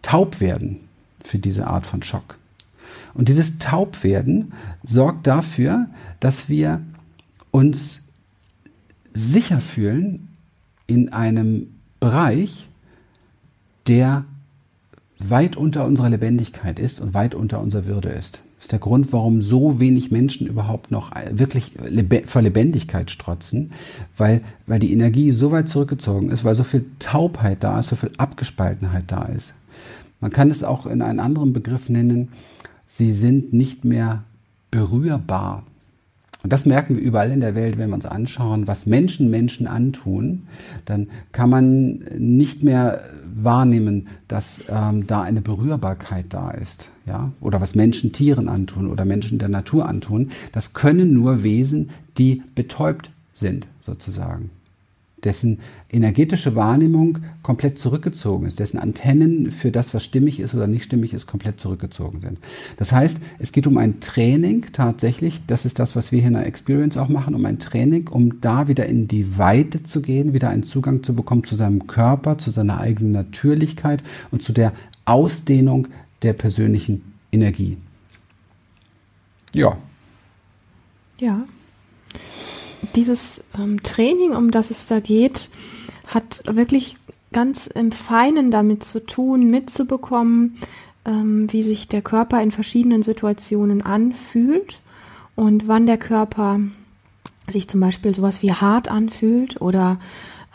Taubwerden 0.02 0.78
für 1.24 1.38
diese 1.38 1.68
Art 1.68 1.86
von 1.86 2.04
Schock. 2.04 2.38
Und 3.14 3.30
dieses 3.30 3.58
Taubwerden 3.58 4.54
sorgt 4.84 5.28
dafür, 5.28 5.88
dass 6.20 6.50
wir 6.50 6.82
uns 7.52 8.04
sicher 9.14 9.60
fühlen 9.60 10.28
in 10.86 11.12
einem 11.12 11.68
Bereich, 12.00 12.70
der 13.88 14.26
weit 15.20 15.56
unter 15.56 15.86
unserer 15.86 16.10
Lebendigkeit 16.10 16.80
ist 16.80 17.00
und 17.02 17.14
weit 17.14 17.34
unter 17.34 17.60
unserer 17.60 17.86
Würde 17.86 18.10
ist. 18.10 18.42
Das 18.58 18.66
ist 18.66 18.72
der 18.72 18.80
Grund, 18.80 19.14
warum 19.14 19.44
so 19.44 19.80
wenig 19.80 20.10
Menschen 20.12 20.48
überhaupt 20.48 20.90
noch 20.90 21.12
wirklich 21.32 21.74
vor 22.26 22.42
Lebendigkeit 22.42 23.12
strotzen, 23.12 23.72
weil, 24.18 24.42
weil 24.66 24.80
die 24.80 24.92
Energie 24.92 25.32
so 25.32 25.52
weit 25.52 25.70
zurückgezogen 25.70 26.32
ist, 26.32 26.44
weil 26.44 26.56
so 26.56 26.64
viel 26.64 26.86
Taubheit 26.98 27.64
da 27.64 27.80
ist, 27.80 27.90
so 27.90 27.96
viel 27.96 28.12
Abgespaltenheit 28.18 29.06
da 29.08 29.26
ist. 29.26 29.54
Man 30.20 30.32
kann 30.32 30.50
es 30.50 30.64
auch 30.64 30.88
in 30.88 31.04
einen 31.04 31.20
anderen 31.20 31.54
Begriff 31.54 31.90
nennen, 31.90 32.30
sie 32.88 33.12
sind 33.12 33.54
nicht 33.54 33.86
mehr 33.86 34.24
berührbar. 34.72 35.64
Und 36.44 36.54
das 36.54 36.66
merken 36.66 36.96
wir 36.96 37.04
überall 37.04 37.32
in 37.32 37.42
der 37.42 37.56
Welt, 37.56 37.78
wenn 37.78 37.90
wir 37.90 37.96
uns 37.96 38.06
anschauen, 38.06 38.68
was 38.68 38.86
Menschen 38.86 39.30
Menschen 39.30 39.68
antun, 39.68 40.48
dann 40.86 41.10
kann 41.32 41.50
man 41.50 42.00
nicht 42.18 42.64
mehr 42.64 43.02
wahrnehmen, 43.44 44.08
dass 44.28 44.64
ähm, 44.70 45.08
da 45.08 45.22
eine 45.22 45.42
Berührbarkeit 45.42 46.26
da 46.30 46.52
ist, 46.52 46.90
ja, 47.06 47.32
oder 47.40 47.62
was 47.62 47.76
Menschen 47.76 48.14
Tieren 48.14 48.50
antun 48.50 48.90
oder 48.90 49.06
Menschen 49.06 49.40
der 49.40 49.50
Natur 49.50 49.88
antun. 49.88 50.32
Das 50.52 50.74
können 50.74 51.14
nur 51.14 51.44
Wesen, 51.44 51.90
die 52.18 52.44
betäubt 52.56 53.12
sind, 53.34 53.68
sozusagen 53.82 54.50
dessen 55.24 55.60
energetische 55.90 56.56
Wahrnehmung 56.56 57.20
komplett 57.42 57.80
zurückgezogen 57.80 58.46
ist, 58.46 58.60
dessen 58.60 58.78
Antennen 58.78 59.52
für 59.52 59.72
das, 59.72 59.94
was 59.94 60.04
stimmig 60.04 60.40
ist 60.40 60.54
oder 60.54 60.68
nicht 60.68 60.84
stimmig 60.84 61.14
ist, 61.14 61.26
komplett 61.26 61.60
zurückgezogen 61.60 62.22
sind. 62.22 62.38
Das 62.78 62.92
heißt, 62.92 63.20
es 63.40 63.52
geht 63.52 63.66
um 63.66 63.78
ein 63.78 64.00
Training 64.00 64.68
tatsächlich, 64.74 65.42
das 65.48 65.66
ist 65.66 65.80
das, 65.80 65.96
was 65.96 66.12
wir 66.12 66.20
hier 66.20 66.28
in 66.28 66.36
der 66.36 66.46
Experience 66.46 66.98
auch 66.98 67.10
machen, 67.10 67.34
um 67.34 67.46
ein 67.46 67.60
Training, 67.60 68.08
um 68.10 68.40
da 68.42 68.68
wieder 68.68 68.86
in 68.86 69.08
die 69.08 69.38
Weite 69.38 69.84
zu 69.84 70.02
gehen, 70.02 70.34
wieder 70.34 70.50
einen 70.50 70.64
Zugang 70.64 71.04
zu 71.04 71.16
bekommen 71.16 71.44
zu 71.44 71.56
seinem 71.56 71.88
Körper, 71.88 72.38
zu 72.38 72.52
seiner 72.52 72.80
eigenen 72.80 73.12
Natürlichkeit 73.12 74.04
und 74.32 74.44
zu 74.44 74.54
der 74.54 74.72
Ausdehnung 75.06 75.88
der 76.22 76.34
persönlichen 76.34 77.14
Energie. 77.32 77.78
Ja. 79.54 79.78
Ja, 81.20 81.46
dieses 82.96 83.44
ähm, 83.58 83.84
Training, 83.84 84.32
um 84.34 84.52
das 84.52 84.72
es 84.72 84.88
da 84.88 85.00
geht, 85.00 85.50
hat 86.08 86.44
wirklich 86.46 86.98
ganz 87.34 87.68
im 87.68 87.92
Feinen 87.92 88.52
damit 88.52 88.84
zu 88.84 89.06
tun, 89.06 89.50
mitzubekommen, 89.50 90.58
ähm, 91.06 91.52
wie 91.52 91.64
sich 91.64 91.88
der 91.88 92.02
Körper 92.02 92.42
in 92.42 92.52
verschiedenen 92.52 93.04
Situationen 93.04 93.82
anfühlt 93.82 94.82
und 95.36 95.68
wann 95.68 95.86
der 95.86 95.98
Körper 95.98 96.60
sich 97.50 97.68
zum 97.68 97.80
Beispiel 97.80 98.14
sowas 98.14 98.42
wie 98.42 98.52
hart 98.52 98.90
anfühlt 98.90 99.62
oder 99.62 100.00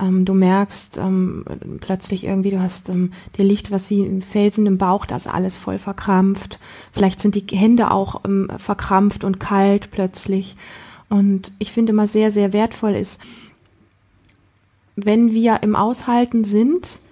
ähm, 0.01 0.25
du 0.25 0.35
merkst 0.35 0.99
ähm, 0.99 1.45
plötzlich 1.81 2.25
irgendwie, 2.25 2.51
du 2.51 2.61
hast, 2.61 2.89
ähm, 2.89 3.13
dir 3.37 3.45
liegt 3.45 3.71
was 3.71 3.91
wie 3.91 4.03
ein 4.03 4.23
Felsen 4.23 4.67
im 4.67 4.79
Bauch, 4.79 5.07
da 5.07 5.17
ist 5.17 5.29
alles 5.29 5.57
voll 5.57 5.79
verkrampft. 5.79 6.59
Vielleicht 6.91 7.21
sind 7.21 7.35
die 7.35 7.57
Hände 7.57 7.91
auch 7.91 8.23
ähm, 8.25 8.51
verkrampft 8.57 9.25
und 9.25 9.41
kalt 9.41 9.91
plötzlich. 9.91 10.57
Und 11.13 11.53
ich 11.59 11.73
finde 11.73 11.93
immer 11.93 12.07
sehr, 12.07 12.31
sehr 12.31 12.55
wertvoll 12.55 12.95
ist, 12.95 13.21
wenn 14.97 15.33
wir 15.33 15.63
im 15.63 15.77
Aushalten 15.77 16.43
sind, 16.43 17.03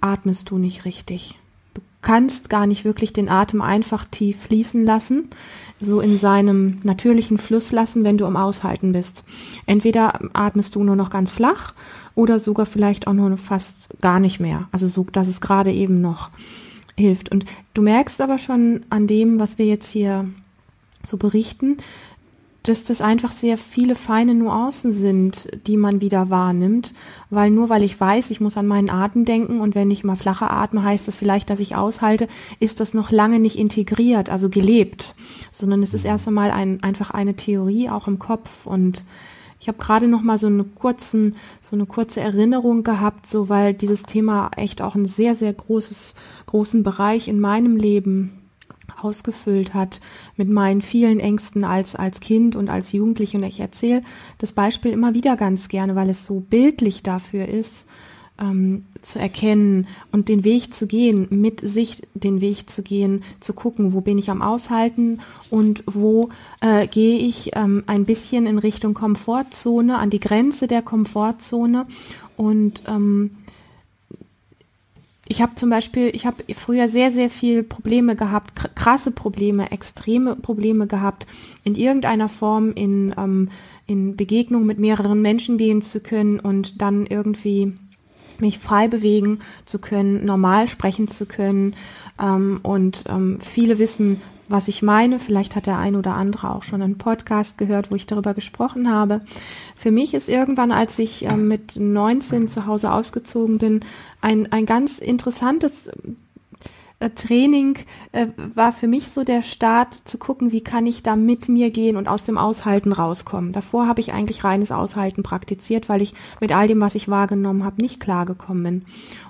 atmest 0.00 0.48
du 0.48 0.56
nicht 0.56 0.86
richtig. 0.86 1.38
Du 1.74 1.82
kannst 2.00 2.48
gar 2.48 2.66
nicht 2.66 2.86
wirklich 2.86 3.12
den 3.12 3.28
Atem 3.28 3.60
einfach 3.60 4.06
tief 4.06 4.44
fließen 4.44 4.86
lassen 4.86 5.28
so 5.78 6.00
in 6.00 6.16
seinem 6.16 6.78
natürlichen 6.84 7.36
Fluss 7.36 7.70
lassen, 7.70 8.02
wenn 8.02 8.16
du 8.16 8.24
am 8.24 8.38
Aushalten 8.38 8.92
bist. 8.92 9.24
Entweder 9.66 10.18
atmest 10.32 10.74
du 10.74 10.82
nur 10.82 10.96
noch 10.96 11.10
ganz 11.10 11.30
flach 11.30 11.74
oder 12.14 12.38
sogar 12.38 12.64
vielleicht 12.64 13.06
auch 13.06 13.12
nur 13.12 13.36
fast 13.36 13.90
gar 14.00 14.20
nicht 14.20 14.40
mehr. 14.40 14.68
Also 14.72 14.88
so, 14.88 15.04
dass 15.12 15.28
es 15.28 15.42
gerade 15.42 15.70
eben 15.70 16.00
noch 16.00 16.30
hilft. 16.96 17.30
Und 17.30 17.44
du 17.74 17.82
merkst 17.82 18.22
aber 18.22 18.38
schon 18.38 18.86
an 18.88 19.06
dem, 19.06 19.38
was 19.38 19.58
wir 19.58 19.66
jetzt 19.66 19.90
hier 19.90 20.26
so 21.04 21.18
berichten, 21.18 21.76
dass 22.68 22.84
das 22.84 23.00
einfach 23.00 23.30
sehr 23.30 23.56
viele 23.56 23.94
feine 23.94 24.34
Nuancen 24.34 24.92
sind, 24.92 25.48
die 25.66 25.76
man 25.76 26.00
wieder 26.00 26.30
wahrnimmt, 26.30 26.94
weil 27.30 27.50
nur 27.50 27.68
weil 27.68 27.82
ich 27.82 27.98
weiß, 27.98 28.30
ich 28.30 28.40
muss 28.40 28.56
an 28.56 28.66
meinen 28.66 28.90
Atem 28.90 29.24
denken 29.24 29.60
und 29.60 29.74
wenn 29.74 29.90
ich 29.90 30.04
mal 30.04 30.16
flacher 30.16 30.50
atme, 30.50 30.82
heißt 30.82 31.06
das 31.06 31.14
vielleicht, 31.14 31.50
dass 31.50 31.60
ich 31.60 31.76
aushalte, 31.76 32.28
ist 32.58 32.80
das 32.80 32.94
noch 32.94 33.10
lange 33.10 33.38
nicht 33.38 33.56
integriert, 33.56 34.30
also 34.30 34.48
gelebt, 34.48 35.14
sondern 35.50 35.82
es 35.82 35.94
ist 35.94 36.04
mhm. 36.04 36.10
erst 36.10 36.28
einmal 36.28 36.50
ein, 36.50 36.82
einfach 36.82 37.10
eine 37.10 37.34
Theorie 37.34 37.88
auch 37.88 38.08
im 38.08 38.18
Kopf. 38.18 38.66
Und 38.66 39.04
ich 39.60 39.68
habe 39.68 39.78
gerade 39.78 40.08
noch 40.08 40.22
mal 40.22 40.38
so 40.38 40.48
eine 40.48 40.64
kurzen, 40.64 41.36
so 41.60 41.76
eine 41.76 41.86
kurze 41.86 42.20
Erinnerung 42.20 42.82
gehabt, 42.82 43.26
so 43.26 43.48
weil 43.48 43.74
dieses 43.74 44.02
Thema 44.02 44.50
echt 44.56 44.82
auch 44.82 44.94
ein 44.94 45.06
sehr 45.06 45.34
sehr 45.34 45.52
großes 45.52 46.14
großen 46.46 46.82
Bereich 46.82 47.28
in 47.28 47.40
meinem 47.40 47.76
Leben 47.76 48.35
ausgefüllt 49.06 49.74
hat 49.74 50.00
mit 50.36 50.48
meinen 50.48 50.82
vielen 50.82 51.20
Ängsten 51.20 51.64
als, 51.64 51.94
als 51.94 52.20
Kind 52.20 52.56
und 52.56 52.68
als 52.68 52.92
Jugendliche. 52.92 53.36
Und 53.36 53.44
ich 53.44 53.60
erzähle 53.60 54.02
das 54.38 54.52
Beispiel 54.52 54.92
immer 54.92 55.14
wieder 55.14 55.36
ganz 55.36 55.68
gerne, 55.68 55.94
weil 55.94 56.10
es 56.10 56.24
so 56.24 56.40
bildlich 56.40 57.02
dafür 57.02 57.46
ist, 57.48 57.86
ähm, 58.38 58.84
zu 59.02 59.18
erkennen 59.18 59.86
und 60.12 60.28
den 60.28 60.44
Weg 60.44 60.74
zu 60.74 60.86
gehen, 60.86 61.26
mit 61.30 61.66
sich 61.66 62.02
den 62.14 62.40
Weg 62.40 62.68
zu 62.68 62.82
gehen, 62.82 63.22
zu 63.40 63.54
gucken, 63.54 63.92
wo 63.92 64.00
bin 64.00 64.18
ich 64.18 64.30
am 64.30 64.42
Aushalten 64.42 65.20
und 65.50 65.84
wo 65.86 66.28
äh, 66.60 66.86
gehe 66.86 67.18
ich 67.18 67.52
ähm, 67.54 67.84
ein 67.86 68.04
bisschen 68.04 68.46
in 68.46 68.58
Richtung 68.58 68.94
Komfortzone, 68.94 69.96
an 69.96 70.10
die 70.10 70.20
Grenze 70.20 70.66
der 70.66 70.82
Komfortzone 70.82 71.86
und 72.36 72.82
ähm, 72.88 73.30
ich 75.28 75.42
habe 75.42 75.54
zum 75.54 75.70
Beispiel, 75.70 76.10
ich 76.14 76.24
habe 76.24 76.42
früher 76.54 76.88
sehr, 76.88 77.10
sehr 77.10 77.28
viel 77.30 77.62
Probleme 77.62 78.14
gehabt, 78.14 78.52
krasse 78.76 79.10
Probleme, 79.10 79.72
extreme 79.72 80.36
Probleme 80.36 80.86
gehabt, 80.86 81.26
in 81.64 81.74
irgendeiner 81.74 82.28
Form 82.28 82.72
in, 82.72 83.14
ähm, 83.18 83.50
in 83.86 84.16
Begegnung 84.16 84.66
mit 84.66 84.78
mehreren 84.78 85.20
Menschen 85.22 85.58
gehen 85.58 85.82
zu 85.82 86.00
können 86.00 86.38
und 86.38 86.80
dann 86.80 87.06
irgendwie 87.06 87.72
mich 88.38 88.58
frei 88.58 88.86
bewegen 88.86 89.40
zu 89.64 89.78
können, 89.80 90.24
normal 90.24 90.68
sprechen 90.68 91.08
zu 91.08 91.26
können. 91.26 91.74
Ähm, 92.20 92.60
und 92.62 93.04
ähm, 93.08 93.38
viele 93.40 93.78
wissen, 93.78 94.22
was 94.48 94.68
ich 94.68 94.82
meine. 94.82 95.18
Vielleicht 95.18 95.56
hat 95.56 95.66
der 95.66 95.78
ein 95.78 95.96
oder 95.96 96.14
andere 96.14 96.54
auch 96.54 96.62
schon 96.62 96.82
einen 96.82 96.98
Podcast 96.98 97.58
gehört, 97.58 97.90
wo 97.90 97.94
ich 97.94 98.06
darüber 98.06 98.34
gesprochen 98.34 98.90
habe. 98.90 99.22
Für 99.74 99.90
mich 99.90 100.14
ist 100.14 100.28
irgendwann, 100.28 100.72
als 100.72 100.98
ich 100.98 101.26
äh, 101.26 101.36
mit 101.36 101.76
19 101.76 102.48
zu 102.48 102.66
Hause 102.66 102.92
ausgezogen 102.92 103.58
bin, 103.58 103.80
ein, 104.20 104.50
ein 104.52 104.66
ganz 104.66 104.98
interessantes 104.98 105.90
äh, 106.98 107.10
Training 107.10 107.78
äh, 108.12 108.28
war 108.36 108.72
für 108.72 108.86
mich 108.86 109.10
so 109.10 109.22
der 109.22 109.42
Start 109.42 109.94
zu 110.06 110.16
gucken, 110.16 110.50
wie 110.50 110.62
kann 110.62 110.86
ich 110.86 111.02
da 111.02 111.14
mit 111.14 111.48
mir 111.48 111.70
gehen 111.70 111.96
und 111.96 112.08
aus 112.08 112.24
dem 112.24 112.38
Aushalten 112.38 112.92
rauskommen. 112.92 113.52
Davor 113.52 113.86
habe 113.86 114.00
ich 114.00 114.12
eigentlich 114.12 114.44
reines 114.44 114.72
Aushalten 114.72 115.22
praktiziert, 115.22 115.90
weil 115.90 116.00
ich 116.00 116.14
mit 116.40 116.56
all 116.56 116.68
dem, 116.68 116.80
was 116.80 116.94
ich 116.94 117.08
wahrgenommen 117.08 117.64
habe, 117.64 117.82
nicht 117.82 118.00
klargekommen 118.00 118.62
bin. 118.62 118.74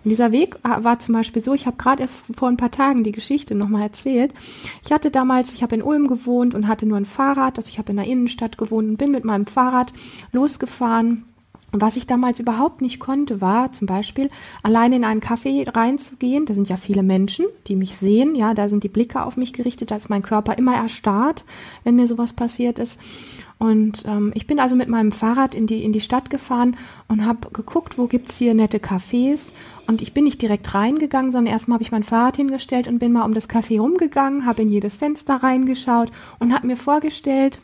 Und 0.04 0.10
dieser 0.10 0.30
Weg 0.30 0.56
äh, 0.62 0.84
war 0.84 1.00
zum 1.00 1.14
Beispiel 1.14 1.42
so, 1.42 1.54
ich 1.54 1.66
habe 1.66 1.76
gerade 1.76 2.02
erst 2.02 2.22
vor 2.34 2.48
ein 2.48 2.56
paar 2.56 2.70
Tagen 2.70 3.02
die 3.02 3.12
Geschichte 3.12 3.56
nochmal 3.56 3.82
erzählt. 3.82 4.32
Ich 4.84 4.92
hatte 4.92 5.10
damals, 5.10 5.52
ich 5.52 5.62
habe 5.62 5.74
in 5.74 5.82
Ulm 5.82 6.06
gewohnt 6.06 6.54
und 6.54 6.68
hatte 6.68 6.86
nur 6.86 6.98
ein 6.98 7.04
Fahrrad, 7.04 7.58
also 7.58 7.68
ich 7.68 7.78
habe 7.78 7.90
in 7.90 7.96
der 7.96 8.06
Innenstadt 8.06 8.58
gewohnt 8.58 8.88
und 8.88 8.96
bin 8.96 9.10
mit 9.10 9.24
meinem 9.24 9.46
Fahrrad 9.46 9.92
losgefahren 10.30 11.24
was 11.72 11.96
ich 11.96 12.06
damals 12.06 12.40
überhaupt 12.40 12.80
nicht 12.80 13.00
konnte, 13.00 13.40
war 13.40 13.72
zum 13.72 13.86
Beispiel 13.86 14.30
alleine 14.62 14.96
in 14.96 15.04
einen 15.04 15.20
Café 15.20 15.74
reinzugehen. 15.74 16.46
Da 16.46 16.54
sind 16.54 16.68
ja 16.68 16.76
viele 16.76 17.02
Menschen, 17.02 17.46
die 17.66 17.76
mich 17.76 17.96
sehen. 17.96 18.34
Ja, 18.34 18.54
da 18.54 18.68
sind 18.68 18.84
die 18.84 18.88
Blicke 18.88 19.24
auf 19.24 19.36
mich 19.36 19.52
gerichtet. 19.52 19.90
Da 19.90 19.96
ist 19.96 20.08
mein 20.08 20.22
Körper 20.22 20.56
immer 20.56 20.74
erstarrt, 20.74 21.44
wenn 21.84 21.96
mir 21.96 22.06
sowas 22.06 22.32
passiert 22.32 22.78
ist. 22.78 23.00
Und 23.58 24.04
ähm, 24.06 24.32
ich 24.34 24.46
bin 24.46 24.60
also 24.60 24.76
mit 24.76 24.88
meinem 24.88 25.12
Fahrrad 25.12 25.54
in 25.54 25.66
die, 25.66 25.82
in 25.82 25.92
die 25.92 26.00
Stadt 26.00 26.28
gefahren 26.28 26.76
und 27.08 27.24
habe 27.24 27.48
geguckt, 27.52 27.96
wo 27.96 28.06
gibt's 28.06 28.36
hier 28.36 28.54
nette 28.54 28.78
Cafés. 28.78 29.52
Und 29.86 30.02
ich 30.02 30.12
bin 30.12 30.24
nicht 30.24 30.42
direkt 30.42 30.74
reingegangen, 30.74 31.32
sondern 31.32 31.52
erstmal 31.52 31.76
habe 31.76 31.84
ich 31.84 31.92
mein 31.92 32.02
Fahrrad 32.02 32.36
hingestellt 32.36 32.86
und 32.86 32.98
bin 32.98 33.12
mal 33.12 33.24
um 33.24 33.34
das 33.34 33.48
Café 33.48 33.80
rumgegangen, 33.80 34.44
habe 34.44 34.62
in 34.62 34.68
jedes 34.68 34.96
Fenster 34.96 35.36
reingeschaut 35.36 36.10
und 36.38 36.52
habe 36.52 36.66
mir 36.66 36.76
vorgestellt, 36.76 37.60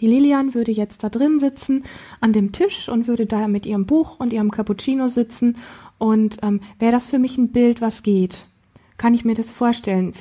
die 0.00 0.06
Lilian 0.06 0.54
würde 0.54 0.72
jetzt 0.72 1.04
da 1.04 1.08
drin 1.08 1.38
sitzen 1.38 1.84
an 2.20 2.32
dem 2.32 2.52
Tisch 2.52 2.88
und 2.88 3.06
würde 3.06 3.26
da 3.26 3.48
mit 3.48 3.66
ihrem 3.66 3.86
Buch 3.86 4.18
und 4.18 4.32
ihrem 4.32 4.50
Cappuccino 4.50 5.08
sitzen. 5.08 5.56
Und 5.98 6.38
ähm, 6.42 6.60
wäre 6.78 6.92
das 6.92 7.08
für 7.08 7.18
mich 7.18 7.36
ein 7.36 7.52
Bild, 7.52 7.80
was 7.80 8.02
geht? 8.02 8.46
Kann 9.00 9.14
ich 9.14 9.24
mir 9.24 9.34
das 9.34 9.50
vorstellen? 9.50 10.12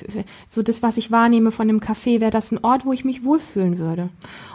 So 0.48 0.64
das, 0.64 0.82
was 0.82 0.96
ich 0.96 1.12
wahrnehme 1.12 1.52
von 1.52 1.68
dem 1.68 1.82
Café, 1.82 2.22
wäre 2.22 2.32
das 2.32 2.52
ein 2.52 2.64
Ort, 2.64 2.86
wo 2.86 2.94
ich 2.94 3.04
mich 3.04 3.26
wohlfühlen 3.26 3.78
würde. 3.78 4.10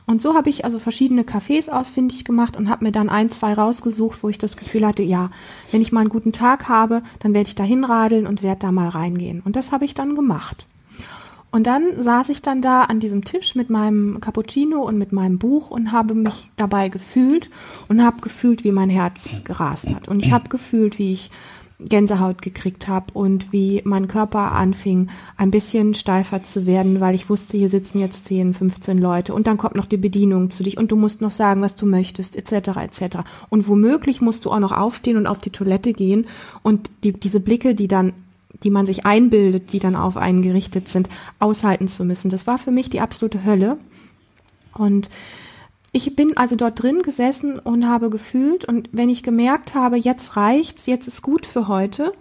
Und 0.06 0.22
so 0.22 0.34
habe 0.34 0.48
ich 0.48 0.64
also 0.64 0.78
verschiedene 0.78 1.24
Cafés 1.24 1.68
ausfindig 1.68 2.24
gemacht 2.24 2.56
und 2.56 2.70
habe 2.70 2.84
mir 2.84 2.92
dann 2.92 3.10
ein, 3.10 3.30
zwei 3.30 3.52
rausgesucht, 3.52 4.22
wo 4.22 4.30
ich 4.30 4.38
das 4.38 4.56
Gefühl 4.56 4.86
hatte, 4.86 5.02
ja, 5.02 5.30
wenn 5.72 5.82
ich 5.82 5.92
mal 5.92 6.00
einen 6.00 6.08
guten 6.08 6.32
Tag 6.32 6.70
habe, 6.70 7.02
dann 7.18 7.34
werde 7.34 7.48
ich 7.48 7.54
da 7.54 7.64
hinradeln 7.64 8.26
und 8.26 8.42
werde 8.42 8.60
da 8.60 8.72
mal 8.72 8.88
reingehen. 8.88 9.42
Und 9.44 9.56
das 9.56 9.72
habe 9.72 9.84
ich 9.84 9.92
dann 9.92 10.14
gemacht. 10.14 10.66
Und 11.54 11.68
dann 11.68 12.02
saß 12.02 12.30
ich 12.30 12.42
dann 12.42 12.62
da 12.62 12.82
an 12.82 12.98
diesem 12.98 13.22
Tisch 13.22 13.54
mit 13.54 13.70
meinem 13.70 14.20
Cappuccino 14.20 14.82
und 14.82 14.98
mit 14.98 15.12
meinem 15.12 15.38
Buch 15.38 15.70
und 15.70 15.92
habe 15.92 16.14
mich 16.14 16.50
dabei 16.56 16.88
gefühlt 16.88 17.48
und 17.86 18.02
habe 18.02 18.20
gefühlt, 18.22 18.64
wie 18.64 18.72
mein 18.72 18.90
Herz 18.90 19.44
gerast 19.44 19.94
hat. 19.94 20.08
Und 20.08 20.24
ich 20.24 20.32
habe 20.32 20.48
gefühlt, 20.48 20.98
wie 20.98 21.12
ich 21.12 21.30
Gänsehaut 21.78 22.42
gekriegt 22.42 22.88
habe 22.88 23.06
und 23.12 23.52
wie 23.52 23.82
mein 23.84 24.08
Körper 24.08 24.50
anfing, 24.50 25.10
ein 25.36 25.52
bisschen 25.52 25.94
steifer 25.94 26.42
zu 26.42 26.66
werden, 26.66 27.00
weil 27.00 27.14
ich 27.14 27.30
wusste, 27.30 27.56
hier 27.56 27.68
sitzen 27.68 28.00
jetzt 28.00 28.24
10, 28.24 28.54
15 28.54 28.98
Leute 28.98 29.32
und 29.32 29.46
dann 29.46 29.56
kommt 29.56 29.76
noch 29.76 29.86
die 29.86 29.96
Bedienung 29.96 30.50
zu 30.50 30.64
dich 30.64 30.76
und 30.76 30.90
du 30.90 30.96
musst 30.96 31.20
noch 31.20 31.30
sagen, 31.30 31.62
was 31.62 31.76
du 31.76 31.86
möchtest, 31.86 32.34
etc., 32.34 32.78
etc. 32.78 33.18
Und 33.48 33.68
womöglich 33.68 34.20
musst 34.20 34.44
du 34.44 34.50
auch 34.50 34.58
noch 34.58 34.72
aufstehen 34.72 35.16
und 35.16 35.28
auf 35.28 35.38
die 35.38 35.50
Toilette 35.50 35.92
gehen 35.92 36.26
und 36.64 36.90
die, 37.04 37.12
diese 37.12 37.38
Blicke, 37.38 37.76
die 37.76 37.86
dann 37.86 38.12
die 38.64 38.70
man 38.70 38.86
sich 38.86 39.06
einbildet, 39.06 39.72
die 39.72 39.78
dann 39.78 39.94
auf 39.94 40.16
einen 40.16 40.42
gerichtet 40.42 40.88
sind, 40.88 41.08
aushalten 41.38 41.86
zu 41.86 42.04
müssen. 42.04 42.30
Das 42.30 42.46
war 42.46 42.58
für 42.58 42.70
mich 42.70 42.90
die 42.90 43.00
absolute 43.00 43.44
Hölle. 43.44 43.78
Und 44.72 45.10
ich 45.92 46.16
bin 46.16 46.36
also 46.36 46.56
dort 46.56 46.82
drin 46.82 47.02
gesessen 47.02 47.58
und 47.58 47.86
habe 47.86 48.10
gefühlt 48.10 48.64
und 48.64 48.88
wenn 48.90 49.08
ich 49.08 49.22
gemerkt 49.22 49.74
habe, 49.74 49.96
jetzt 49.96 50.36
reicht's, 50.36 50.86
jetzt 50.86 51.06
ist 51.06 51.22
gut 51.22 51.46
für 51.46 51.68
heute, 51.68 52.12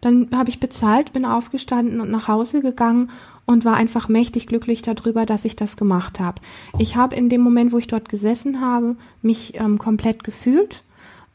dann 0.00 0.28
habe 0.32 0.50
ich 0.50 0.58
bezahlt, 0.58 1.12
bin 1.12 1.24
aufgestanden 1.24 2.00
und 2.00 2.10
nach 2.10 2.26
Hause 2.26 2.60
gegangen 2.60 3.10
und 3.46 3.64
war 3.64 3.74
einfach 3.74 4.08
mächtig 4.08 4.48
glücklich 4.48 4.82
darüber, 4.82 5.26
dass 5.26 5.44
ich 5.44 5.54
das 5.54 5.76
gemacht 5.76 6.18
habe. 6.18 6.40
Ich 6.78 6.96
habe 6.96 7.14
in 7.14 7.28
dem 7.28 7.40
Moment, 7.40 7.72
wo 7.72 7.78
ich 7.78 7.86
dort 7.86 8.08
gesessen 8.08 8.60
habe, 8.60 8.96
mich 9.22 9.54
ähm, 9.54 9.78
komplett 9.78 10.24
gefühlt 10.24 10.82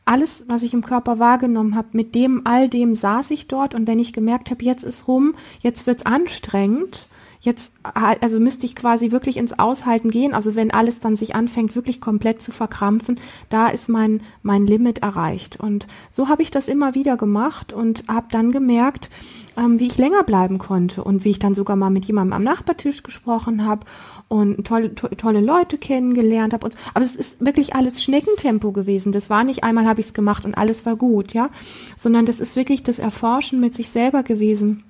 alles, 0.06 0.46
was 0.48 0.64
ich 0.64 0.74
im 0.74 0.84
Körper 0.84 1.20
wahrgenommen 1.20 1.76
habe, 1.76 1.90
mit 1.94 2.16
dem, 2.16 2.42
all 2.46 2.70
dem 2.70 2.96
saß 2.96 3.32
ich 3.32 3.48
dort. 3.48 3.76
Und 3.76 3.88
wenn 3.88 4.00
ich 4.00 4.14
gemerkt 4.14 4.52
habe, 4.52 4.64
jetzt 4.64 4.84
ist 4.84 5.08
rum, 5.08 5.36
jetzt 5.60 5.88
wird's 5.88 6.06
anstrengend, 6.06 7.08
jetzt, 7.46 7.72
also 7.84 8.40
müsste 8.40 8.66
ich 8.66 8.76
quasi 8.76 9.12
wirklich 9.12 9.38
ins 9.38 9.58
Aushalten 9.58 10.10
gehen, 10.10 10.34
also 10.34 10.56
wenn 10.56 10.72
alles 10.72 11.00
dann 11.00 11.16
sich 11.16 11.36
anfängt, 11.36 11.76
wirklich 11.76 12.02
komplett 12.02 12.42
zu 12.42 12.52
verkrampfen, 12.52 13.20
da 13.50 13.68
ist 13.68 13.88
mein, 13.88 14.22
mein 14.42 14.66
Limit 14.66 15.00
erreicht. 15.00 15.60
Und 15.60 15.88
so 16.12 16.28
habe 16.28 16.42
ich 16.42 16.52
das 16.52 16.68
immer 16.68 16.96
wieder 16.96 17.18
gemacht 17.18 17.72
und 17.72 18.04
habe 18.08 18.28
dann 18.32 18.52
gemerkt, 18.52 19.10
ähm, 19.58 19.80
wie 19.80 19.88
ich 19.88 19.98
länger 19.98 20.24
bleiben 20.24 20.58
konnte 20.58 21.04
und 21.04 21.24
wie 21.24 21.30
ich 21.30 21.40
dann 21.40 21.56
sogar 21.56 21.76
mal 21.76 21.92
mit 21.92 22.06
jemandem 22.06 22.34
am 22.34 22.44
Nachbartisch 22.44 23.04
gesprochen 23.04 23.64
habe 23.64 23.86
und 24.28 24.66
tolle, 24.66 24.96
to 24.96 25.08
tolle 25.10 25.40
Leute 25.40 25.78
kennengelernt 25.78 26.54
habe. 26.54 26.70
Aber 26.94 27.06
es 27.06 27.16
ist 27.16 27.46
wirklich 27.46 27.76
alles 27.76 28.04
Schneckentempo 28.04 28.72
gewesen. 28.72 29.12
Das 29.12 29.30
war 29.30 29.44
nicht 29.44 29.64
einmal 29.64 29.86
habe 29.86 30.00
ich 30.00 30.08
es 30.08 30.14
gemacht 30.14 30.46
und 30.46 30.56
alles 30.56 30.86
war 30.86 30.96
gut, 30.96 31.34
ja, 31.34 31.50
sondern 31.96 32.26
das 32.26 32.40
ist 32.40 32.56
wirklich 32.56 32.82
das 32.82 32.98
Erforschen 32.98 33.60
mit 33.60 33.76
sich 33.76 33.90
selber 33.90 34.24
gewesen. 34.24 34.84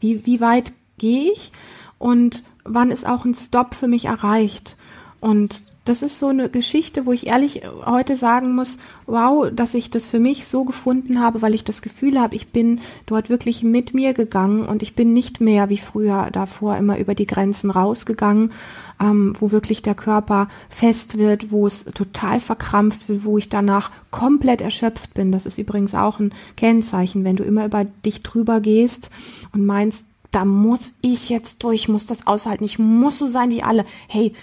Wie, 0.00 0.24
wie 0.24 0.40
weit 0.40 0.72
gehe 0.96 1.32
ich 1.32 1.50
und 1.98 2.44
wann 2.64 2.90
ist 2.90 3.06
auch 3.06 3.24
ein 3.24 3.34
Stop 3.34 3.74
für 3.74 3.88
mich 3.88 4.06
erreicht? 4.06 4.76
Und 5.20 5.62
das 5.88 6.02
ist 6.02 6.18
so 6.18 6.28
eine 6.28 6.50
Geschichte, 6.50 7.06
wo 7.06 7.12
ich 7.12 7.26
ehrlich 7.26 7.62
heute 7.86 8.16
sagen 8.16 8.54
muss, 8.54 8.78
wow, 9.06 9.48
dass 9.50 9.74
ich 9.74 9.90
das 9.90 10.06
für 10.06 10.18
mich 10.18 10.46
so 10.46 10.64
gefunden 10.64 11.18
habe, 11.18 11.40
weil 11.40 11.54
ich 11.54 11.64
das 11.64 11.80
Gefühl 11.80 12.20
habe, 12.20 12.36
ich 12.36 12.48
bin 12.48 12.80
dort 13.06 13.30
wirklich 13.30 13.62
mit 13.62 13.94
mir 13.94 14.12
gegangen 14.12 14.66
und 14.66 14.82
ich 14.82 14.94
bin 14.94 15.14
nicht 15.14 15.40
mehr 15.40 15.70
wie 15.70 15.78
früher 15.78 16.28
davor 16.30 16.76
immer 16.76 16.98
über 16.98 17.14
die 17.14 17.26
Grenzen 17.26 17.70
rausgegangen, 17.70 18.52
ähm, 19.00 19.34
wo 19.40 19.50
wirklich 19.50 19.80
der 19.80 19.94
Körper 19.94 20.48
fest 20.68 21.16
wird, 21.16 21.50
wo 21.50 21.66
es 21.66 21.86
total 21.86 22.38
verkrampft 22.38 23.08
wird, 23.08 23.24
wo 23.24 23.38
ich 23.38 23.48
danach 23.48 23.90
komplett 24.10 24.60
erschöpft 24.60 25.14
bin. 25.14 25.32
Das 25.32 25.46
ist 25.46 25.56
übrigens 25.56 25.94
auch 25.94 26.20
ein 26.20 26.34
Kennzeichen, 26.56 27.24
wenn 27.24 27.36
du 27.36 27.44
immer 27.44 27.64
über 27.64 27.86
dich 28.04 28.22
drüber 28.22 28.60
gehst 28.60 29.10
und 29.52 29.64
meinst, 29.64 30.07
da 30.30 30.44
muss 30.44 30.94
ich 31.00 31.28
jetzt 31.28 31.62
durch, 31.62 31.88
muss 31.88 32.06
das 32.06 32.26
aushalten, 32.26 32.64
ich 32.64 32.78
muss 32.78 33.18
so 33.18 33.26
sein 33.26 33.50
wie 33.50 33.62
alle. 33.62 33.84
Hey, 34.08 34.34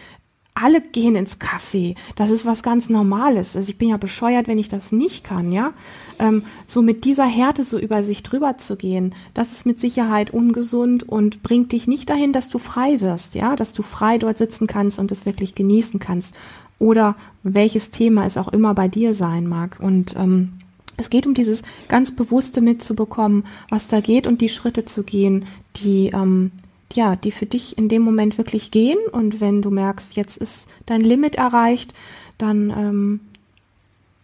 alle 0.56 0.80
gehen 0.80 1.16
ins 1.16 1.40
Café. 1.40 1.96
Das 2.16 2.30
ist 2.30 2.46
was 2.46 2.64
ganz 2.64 2.90
Normales. 2.90 3.58
Also 3.58 3.70
ich 3.70 3.78
bin 3.78 3.90
ja 3.90 3.98
bescheuert, 3.98 4.48
wenn 4.48 4.58
ich 4.58 4.70
das 4.70 4.94
nicht 4.94 5.26
kann, 5.26 5.52
ja. 5.52 5.74
Ähm, 6.18 6.44
so 6.66 6.82
mit 6.82 7.04
dieser 7.04 7.26
Härte 7.26 7.66
so 7.66 7.78
über 7.78 8.06
sich 8.06 8.24
drüber 8.24 8.58
zu 8.58 8.78
gehen, 8.78 9.14
das 9.34 9.52
ist 9.52 9.66
mit 9.66 9.82
Sicherheit 9.82 10.32
ungesund 10.32 11.04
und 11.04 11.44
bringt 11.44 11.74
dich 11.74 11.88
nicht 11.88 12.10
dahin, 12.10 12.32
dass 12.32 12.48
du 12.48 12.58
frei 12.58 13.02
wirst, 13.02 13.36
ja, 13.36 13.58
dass 13.58 13.74
du 13.74 13.84
frei 13.84 14.18
dort 14.18 14.38
sitzen 14.38 14.66
kannst 14.66 14.98
und 14.98 15.12
es 15.12 15.26
wirklich 15.26 15.56
genießen 15.56 16.00
kannst. 16.00 16.34
Oder 16.80 17.16
welches 17.44 17.92
Thema 17.92 18.26
es 18.26 18.38
auch 18.38 18.48
immer 18.48 18.74
bei 18.74 18.88
dir 18.88 19.14
sein 19.14 19.48
mag. 19.48 19.78
Und 19.82 20.16
ähm, 20.16 20.54
es 20.98 21.10
geht 21.10 21.28
um 21.28 21.34
dieses 21.34 21.62
ganz 21.88 22.16
bewusste 22.16 22.62
mitzubekommen, 22.62 23.46
was 23.70 23.88
da 23.88 24.00
geht 24.00 24.28
und 24.28 24.42
die 24.42 24.50
Schritte 24.50 24.86
zu 24.86 25.04
gehen, 25.04 25.46
die 25.78 26.08
ähm, 26.14 26.52
ja, 26.94 27.16
die 27.16 27.32
für 27.32 27.46
dich 27.46 27.78
in 27.78 27.90
dem 27.90 28.02
Moment 28.02 28.38
wirklich 28.38 28.72
gehen. 28.72 28.98
Und 29.12 29.42
wenn 29.42 29.62
du 29.62 29.70
merkst, 29.70 30.16
jetzt 30.16 30.38
ist 30.38 30.68
dein 30.86 31.02
Limit 31.02 31.36
erreicht, 31.36 31.94
dann 32.38 32.70
ähm, 32.70 33.20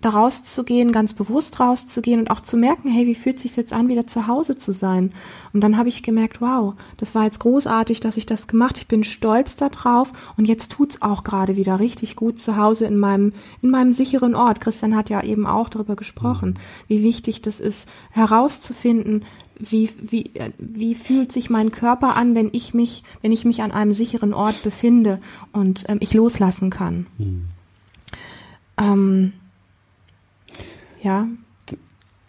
da 0.01 0.10
rauszugehen, 0.10 0.91
ganz 0.91 1.13
bewusst 1.13 1.60
rauszugehen 1.60 2.20
und 2.20 2.31
auch 2.31 2.41
zu 2.41 2.58
merken, 2.58 2.89
hey, 2.89 3.05
wie 3.05 3.15
fühlt 3.15 3.38
es 3.38 3.43
sich 3.43 3.55
jetzt 3.55 3.74
an, 3.74 3.88
wieder 3.88 4.08
zu 4.08 4.27
Hause 4.27 4.58
zu 4.58 4.74
sein? 4.74 5.13
Und 5.53 5.62
dann 5.62 5.77
habe 5.77 5.89
ich 5.89 6.03
gemerkt, 6.03 6.41
wow, 6.41 6.74
das 6.98 7.13
war 7.15 7.25
jetzt 7.25 7.39
großartig, 7.39 8.00
dass 8.00 8.17
ich 8.17 8.25
das 8.25 8.48
gemacht. 8.48 8.77
Ich 8.77 8.88
bin 8.88 9.03
stolz 9.03 9.55
darauf 9.55 10.13
und 10.38 10.48
jetzt 10.48 10.72
tut 10.72 10.91
es 10.91 11.01
auch 11.01 11.24
gerade 11.24 11.55
wieder 11.55 11.79
richtig 11.79 12.15
gut 12.15 12.39
zu 12.39 12.58
Hause 12.58 12.86
in 12.86 12.98
meinem 12.98 13.34
in 13.62 13.70
meinem 13.70 13.93
sicheren 13.93 14.36
Ort. 14.36 14.62
Christian 14.62 14.96
hat 14.96 15.10
ja 15.10 15.24
eben 15.24 15.46
auch 15.46 15.70
darüber 15.70 15.96
gesprochen, 15.96 16.58
wie 16.88 17.03
wichtig 17.03 17.41
das 17.41 17.60
ist, 17.60 17.89
herauszufinden, 18.12 19.25
wie, 19.62 19.89
wie, 20.01 20.31
wie 20.58 20.96
fühlt 20.96 21.31
sich 21.31 21.50
mein 21.50 21.72
Körper 21.72 22.15
an, 22.15 22.36
wenn 22.36 22.50
ich 22.51 22.74
mich, 22.74 23.03
wenn 23.22 23.31
ich 23.31 23.46
mich 23.46 23.62
an 23.62 23.72
einem 23.72 23.91
sicheren 23.91 24.34
Ort 24.34 24.63
befinde 24.63 25.20
und 25.51 25.86
ähm, 25.88 25.98
ich 26.01 26.13
loslassen 26.13 26.70
kann. 26.70 27.05
Hm. 27.17 27.46
Ähm, 28.77 29.34
ja. 31.03 31.27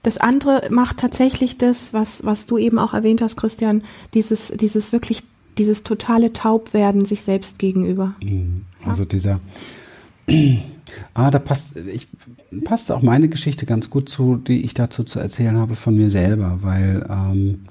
Das 0.02 0.19
andere 0.19 0.69
macht 0.71 0.97
tatsächlich 0.99 1.59
das, 1.59 1.93
was, 1.93 2.25
was 2.25 2.47
du 2.47 2.59
eben 2.59 2.79
auch 2.79 2.93
erwähnt 2.93 3.23
hast, 3.23 3.37
Christian, 3.37 3.83
dieses, 4.14 4.49
dieses 4.49 4.93
wirklich, 4.93 5.23
dieses 5.59 5.85
totale 5.85 6.33
Taubwerden 6.33 7.05
sich 7.05 7.23
selbst 7.23 7.61
gegenüber. 7.61 8.14
Hm. 8.21 8.62
Also 8.85 9.02
ja. 9.05 9.09
dieser 9.09 9.41
Ah, 11.14 11.31
da 11.31 11.38
passt, 11.38 11.76
ich, 11.76 12.09
passt 12.64 12.91
auch 12.93 13.02
meine 13.02 13.29
Geschichte 13.29 13.67
ganz 13.67 13.91
gut 13.91 14.09
zu, 14.09 14.37
die 14.37 14.64
ich 14.64 14.75
dazu 14.75 15.05
zu 15.05 15.19
erzählen 15.19 15.57
habe 15.57 15.75
von 15.75 15.95
mir 15.95 16.11
selber, 16.11 16.59
weil 16.62 17.07
ähm, 17.09 17.67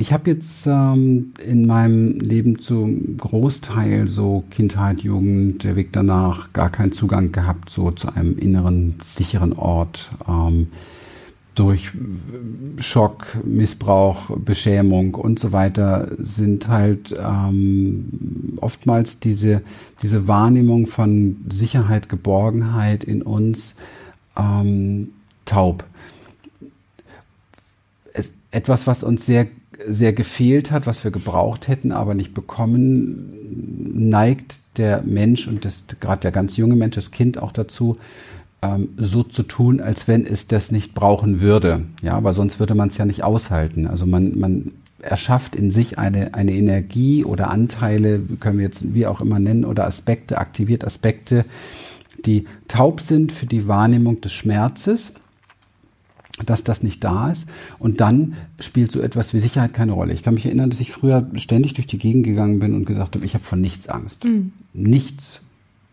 ich 0.00 0.14
habe 0.14 0.30
jetzt 0.30 0.66
ähm, 0.66 1.34
in 1.46 1.66
meinem 1.66 2.18
Leben 2.20 2.58
zum 2.58 3.18
Großteil 3.18 4.08
so 4.08 4.44
Kindheit, 4.50 5.00
Jugend, 5.00 5.62
der 5.62 5.76
Weg 5.76 5.92
danach 5.92 6.54
gar 6.54 6.70
keinen 6.70 6.92
Zugang 6.92 7.32
gehabt, 7.32 7.68
so 7.68 7.90
zu 7.90 8.08
einem 8.14 8.38
inneren, 8.38 8.94
sicheren 9.02 9.52
Ort. 9.52 10.10
Ähm, 10.26 10.68
durch 11.54 11.90
Schock, 12.78 13.36
Missbrauch, 13.44 14.30
Beschämung 14.38 15.14
und 15.14 15.38
so 15.38 15.52
weiter 15.52 16.08
sind 16.16 16.68
halt 16.68 17.14
ähm, 17.20 18.56
oftmals 18.62 19.20
diese, 19.20 19.60
diese 20.00 20.26
Wahrnehmung 20.26 20.86
von 20.86 21.44
Sicherheit, 21.50 22.08
Geborgenheit 22.08 23.04
in 23.04 23.20
uns 23.20 23.74
ähm, 24.34 25.10
taub. 25.44 25.84
Es, 28.14 28.32
etwas, 28.50 28.86
was 28.86 29.02
uns 29.02 29.26
sehr, 29.26 29.46
sehr 29.86 30.12
gefehlt 30.12 30.70
hat, 30.70 30.86
was 30.86 31.04
wir 31.04 31.10
gebraucht 31.10 31.68
hätten, 31.68 31.92
aber 31.92 32.14
nicht 32.14 32.34
bekommen, 32.34 33.32
neigt 34.08 34.60
der 34.76 35.02
Mensch 35.02 35.46
und 35.46 35.66
gerade 36.00 36.20
der 36.20 36.32
ganz 36.32 36.56
junge 36.56 36.76
Mensch, 36.76 36.94
das 36.94 37.10
Kind 37.10 37.38
auch 37.38 37.52
dazu, 37.52 37.98
ähm, 38.62 38.90
so 38.96 39.22
zu 39.22 39.42
tun, 39.42 39.80
als 39.80 40.08
wenn 40.08 40.26
es 40.26 40.46
das 40.46 40.70
nicht 40.70 40.94
brauchen 40.94 41.40
würde. 41.40 41.82
Ja, 42.02 42.12
aber 42.12 42.32
sonst 42.32 42.60
würde 42.60 42.74
man 42.74 42.88
es 42.88 42.98
ja 42.98 43.04
nicht 43.04 43.24
aushalten. 43.24 43.86
Also 43.86 44.06
man, 44.06 44.38
man 44.38 44.72
erschafft 45.00 45.56
in 45.56 45.70
sich 45.70 45.98
eine, 45.98 46.34
eine 46.34 46.52
Energie 46.52 47.24
oder 47.24 47.50
Anteile, 47.50 48.20
können 48.38 48.58
wir 48.58 48.66
jetzt 48.66 48.94
wie 48.94 49.06
auch 49.06 49.20
immer 49.20 49.38
nennen, 49.38 49.64
oder 49.64 49.86
Aspekte, 49.86 50.38
aktiviert 50.38 50.84
Aspekte, 50.84 51.44
die 52.26 52.44
taub 52.68 53.00
sind 53.00 53.32
für 53.32 53.46
die 53.46 53.66
Wahrnehmung 53.66 54.20
des 54.20 54.32
Schmerzes, 54.32 55.12
dass 56.44 56.64
das 56.64 56.82
nicht 56.82 57.02
da 57.04 57.30
ist. 57.30 57.46
Und 57.78 58.00
dann 58.00 58.34
spielt 58.58 58.92
so 58.92 59.00
etwas 59.00 59.34
wie 59.34 59.40
Sicherheit 59.40 59.74
keine 59.74 59.92
Rolle. 59.92 60.12
Ich 60.12 60.22
kann 60.22 60.34
mich 60.34 60.46
erinnern, 60.46 60.70
dass 60.70 60.80
ich 60.80 60.92
früher 60.92 61.28
ständig 61.36 61.74
durch 61.74 61.86
die 61.86 61.98
Gegend 61.98 62.24
gegangen 62.24 62.58
bin 62.58 62.74
und 62.74 62.84
gesagt 62.84 63.14
habe, 63.14 63.24
ich 63.24 63.34
habe 63.34 63.44
von 63.44 63.60
nichts 63.60 63.88
Angst. 63.88 64.24
Mhm. 64.24 64.52
Nichts 64.72 65.40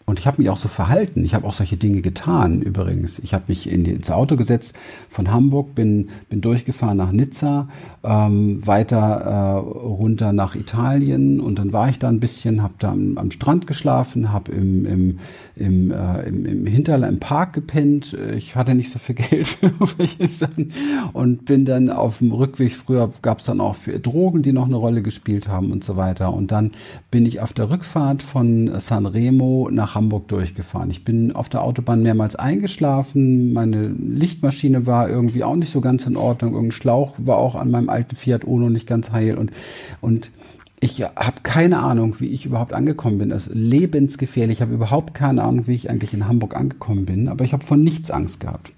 und 0.10 0.20
ich 0.20 0.26
habe 0.26 0.41
mich 0.41 0.50
auch 0.50 0.58
so 0.58 0.70
verhalten. 0.70 1.26
Ich 1.26 1.36
habe 1.36 1.46
auch 1.46 1.54
solche 1.54 1.76
Dinge 1.76 2.00
getan 2.00 2.62
übrigens. 2.62 3.20
Ich 3.20 3.34
habe 3.34 3.43
mich 3.50 3.70
in 3.70 3.84
die, 3.84 3.91
ins 3.91 4.10
Auto 4.10 4.38
gesetzt 4.38 4.74
von 5.10 5.30
Hamburg, 5.30 5.76
bin, 5.76 6.08
bin 6.30 6.39
durchgefahren 6.39 6.96
nach 6.96 7.12
Nizza, 7.12 7.67
ähm, 8.06 8.65
weiter 8.65 8.98
äh, 8.98 9.58
runter 9.58 10.32
nach 10.32 10.56
Italien 10.56 11.41
und 11.41 11.60
dann 11.60 11.74
war 11.74 11.89
ich 11.89 12.00
da 12.00 12.08
ein 12.08 12.22
bisschen, 12.22 12.63
habe 12.63 12.76
da 12.80 12.93
am, 12.93 13.17
am, 13.17 13.32
Strand 13.32 13.67
geschlafen, 13.67 14.32
habe 14.32 14.54
im, 14.54 14.86
im, 14.86 15.20
im, 15.58 15.91
äh, 15.91 16.22
im, 16.22 16.46
im 16.46 16.65
Hinterland 16.65 17.12
im 17.12 17.20
Park 17.20 17.52
gepennt. 17.52 18.17
Ich 18.38 18.56
hatte 18.56 18.76
nicht 18.76 18.93
so 18.93 19.00
viel 19.00 19.15
Geld 19.30 19.46
für 19.46 19.74
welche 19.98 20.30
Sachen 20.30 20.72
und 21.12 21.43
bin 21.43 21.65
dann 21.65 21.89
auf 21.89 22.20
dem 22.20 22.32
Rückweg, 22.32 22.74
früher 22.74 23.12
gab 23.22 23.39
es 23.39 23.48
dann 23.48 23.60
auch 23.60 23.76
Drogen, 24.04 24.41
die 24.41 24.54
noch 24.54 24.67
eine 24.67 24.78
Rolle 24.78 25.02
gespielt 25.02 25.50
haben 25.50 25.74
und 25.74 25.84
so 25.84 25.98
weiter. 25.98 26.34
Und 26.34 26.54
dann 26.54 26.72
bin 27.12 27.26
ich 27.26 27.41
auf 27.41 27.52
der 27.52 27.70
Rückfahrt 27.70 28.24
von 28.24 28.80
Sanremo 28.80 29.67
nach 29.70 29.96
Hamburg 29.97 30.27
durchgefahren. 30.27 30.91
Ich 30.91 31.03
bin 31.03 31.33
auf 31.33 31.49
der 31.49 31.63
Autobahn 31.63 32.03
mehrmals 32.03 32.36
eingeschlafen. 32.36 33.51
Meine 33.51 33.88
Lichtmaschine 33.88 34.86
war 34.86 35.10
irgendwie 35.10 35.43
auch 35.43 35.55
nicht 35.55 35.71
so 35.71 35.81
ganz 35.81 36.05
in 36.05 36.15
Ordnung. 36.15 36.53
Irgendein 36.53 36.77
Schlauch 36.77 37.15
war 37.17 37.38
auch 37.38 37.55
an 37.55 37.71
meinem 37.71 37.89
alten 37.89 38.15
Fiat 38.15 38.45
Uno 38.45 38.69
nicht 38.69 38.88
ganz 38.88 39.12
heil. 39.12 39.38
Und, 39.38 39.51
und 39.99 40.31
ich 40.79 41.01
habe 41.03 41.41
keine 41.41 41.79
Ahnung, 41.79 42.15
wie 42.19 42.27
ich 42.27 42.45
überhaupt 42.45 42.73
angekommen 42.73 43.17
bin. 43.17 43.29
Das 43.29 43.47
ist 43.47 43.55
lebensgefährlich. 43.55 44.57
Ich 44.57 44.62
habe 44.62 44.75
überhaupt 44.75 45.15
keine 45.15 45.43
Ahnung, 45.43 45.65
wie 45.65 45.73
ich 45.73 45.89
eigentlich 45.89 46.13
in 46.13 46.27
Hamburg 46.27 46.55
angekommen 46.55 47.05
bin. 47.05 47.27
Aber 47.27 47.43
ich 47.43 47.53
habe 47.53 47.65
von 47.65 47.83
nichts 47.83 48.12
Angst 48.12 48.39
gehabt. 48.39 48.71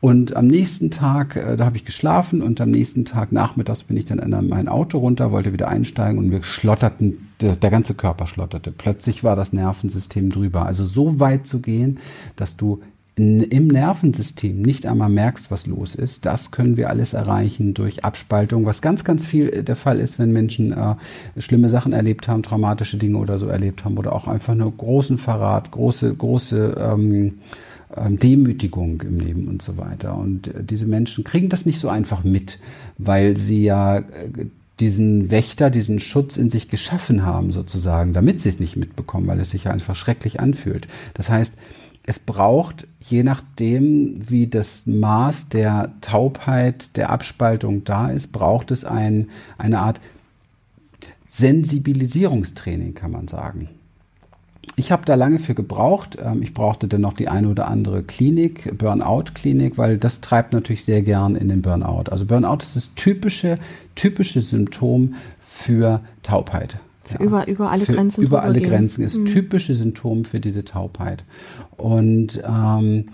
Und 0.00 0.36
am 0.36 0.46
nächsten 0.46 0.90
Tag, 0.90 1.36
äh, 1.36 1.56
da 1.56 1.64
habe 1.64 1.76
ich 1.76 1.84
geschlafen 1.84 2.40
und 2.40 2.60
am 2.60 2.70
nächsten 2.70 3.04
Tag 3.04 3.32
nachmittags 3.32 3.82
bin 3.82 3.96
ich 3.96 4.04
dann 4.04 4.20
in 4.20 4.48
mein 4.48 4.68
Auto 4.68 4.98
runter, 4.98 5.32
wollte 5.32 5.52
wieder 5.52 5.68
einsteigen 5.68 6.18
und 6.18 6.30
wir 6.30 6.42
schlotterten, 6.44 7.28
der, 7.40 7.56
der 7.56 7.70
ganze 7.70 7.94
Körper 7.94 8.26
schlotterte. 8.26 8.70
Plötzlich 8.70 9.24
war 9.24 9.34
das 9.34 9.52
Nervensystem 9.52 10.30
drüber. 10.30 10.66
Also 10.66 10.84
so 10.84 11.18
weit 11.18 11.46
zu 11.46 11.60
gehen, 11.60 11.98
dass 12.36 12.56
du 12.56 12.80
im 13.18 13.66
Nervensystem 13.66 14.62
nicht 14.62 14.86
einmal 14.86 15.08
merkst, 15.08 15.50
was 15.50 15.66
los 15.66 15.96
ist. 15.96 16.24
Das 16.24 16.52
können 16.52 16.76
wir 16.76 16.88
alles 16.88 17.14
erreichen 17.14 17.74
durch 17.74 18.04
Abspaltung, 18.04 18.64
was 18.64 18.80
ganz, 18.80 19.02
ganz 19.02 19.26
viel 19.26 19.48
äh, 19.48 19.64
der 19.64 19.74
Fall 19.74 19.98
ist, 19.98 20.20
wenn 20.20 20.32
Menschen 20.32 20.72
äh, 20.72 20.94
schlimme 21.38 21.68
Sachen 21.68 21.92
erlebt 21.92 22.28
haben, 22.28 22.44
traumatische 22.44 22.96
Dinge 22.96 23.18
oder 23.18 23.38
so 23.38 23.48
erlebt 23.48 23.84
haben 23.84 23.98
oder 23.98 24.12
auch 24.12 24.28
einfach 24.28 24.54
nur 24.54 24.70
großen 24.76 25.18
Verrat, 25.18 25.72
große, 25.72 26.14
große 26.14 26.76
ähm, 26.78 27.40
Demütigung 27.96 29.00
im 29.02 29.20
Leben 29.20 29.48
und 29.48 29.62
so 29.62 29.76
weiter. 29.76 30.16
Und 30.16 30.48
äh, 30.48 30.62
diese 30.62 30.86
Menschen 30.86 31.24
kriegen 31.24 31.48
das 31.48 31.66
nicht 31.66 31.80
so 31.80 31.88
einfach 31.88 32.24
mit, 32.24 32.58
weil 32.98 33.36
sie 33.36 33.62
ja 33.62 33.98
äh, 33.98 34.04
diesen 34.80 35.30
Wächter, 35.30 35.70
diesen 35.70 35.98
Schutz 35.98 36.36
in 36.36 36.50
sich 36.50 36.68
geschaffen 36.68 37.24
haben, 37.24 37.52
sozusagen, 37.52 38.12
damit 38.12 38.40
sie 38.40 38.48
es 38.48 38.60
nicht 38.60 38.76
mitbekommen, 38.76 39.26
weil 39.26 39.40
es 39.40 39.50
sich 39.50 39.64
ja 39.64 39.72
einfach 39.72 39.96
schrecklich 39.96 40.38
anfühlt. 40.40 40.86
Das 41.14 41.30
heißt, 41.30 41.54
es 42.04 42.18
braucht, 42.18 42.86
je 43.00 43.22
nachdem, 43.22 44.30
wie 44.30 44.46
das 44.46 44.86
Maß 44.86 45.48
der 45.48 45.92
Taubheit, 46.00 46.96
der 46.96 47.10
Abspaltung 47.10 47.84
da 47.84 48.08
ist, 48.10 48.32
braucht 48.32 48.70
es 48.70 48.84
ein, 48.84 49.28
eine 49.58 49.80
Art 49.80 50.00
Sensibilisierungstraining, 51.30 52.94
kann 52.94 53.10
man 53.10 53.28
sagen. 53.28 53.68
Ich 54.78 54.92
habe 54.92 55.04
da 55.04 55.16
lange 55.16 55.40
für 55.40 55.54
gebraucht. 55.54 56.16
Ähm, 56.22 56.42
ich 56.42 56.54
brauchte 56.54 56.86
dann 56.86 57.00
noch 57.00 57.12
die 57.12 57.28
eine 57.28 57.48
oder 57.48 57.66
andere 57.66 58.04
Klinik, 58.04 58.78
Burnout-Klinik, 58.78 59.76
weil 59.76 59.98
das 59.98 60.20
treibt 60.20 60.52
natürlich 60.52 60.84
sehr 60.84 61.02
gern 61.02 61.34
in 61.34 61.48
den 61.48 61.62
Burnout. 61.62 62.10
Also 62.10 62.24
Burnout 62.26 62.58
ist 62.62 62.76
das 62.76 62.94
typische, 62.94 63.58
typische 63.96 64.40
Symptom 64.40 65.14
für 65.40 66.00
Taubheit 66.22 66.78
Ja. 67.12 67.20
Über, 67.20 67.48
über 67.48 67.70
alle 67.72 67.84
für 67.84 67.92
Grenzen. 67.92 68.22
Über 68.22 68.42
alle 68.42 68.60
gehen. 68.60 68.70
Grenzen 68.70 69.02
ist 69.02 69.16
mhm. 69.16 69.26
typische 69.26 69.74
Symptom 69.74 70.24
für 70.24 70.38
diese 70.38 70.64
Taubheit. 70.64 71.24
Und 71.76 72.40
ähm, 72.46 73.08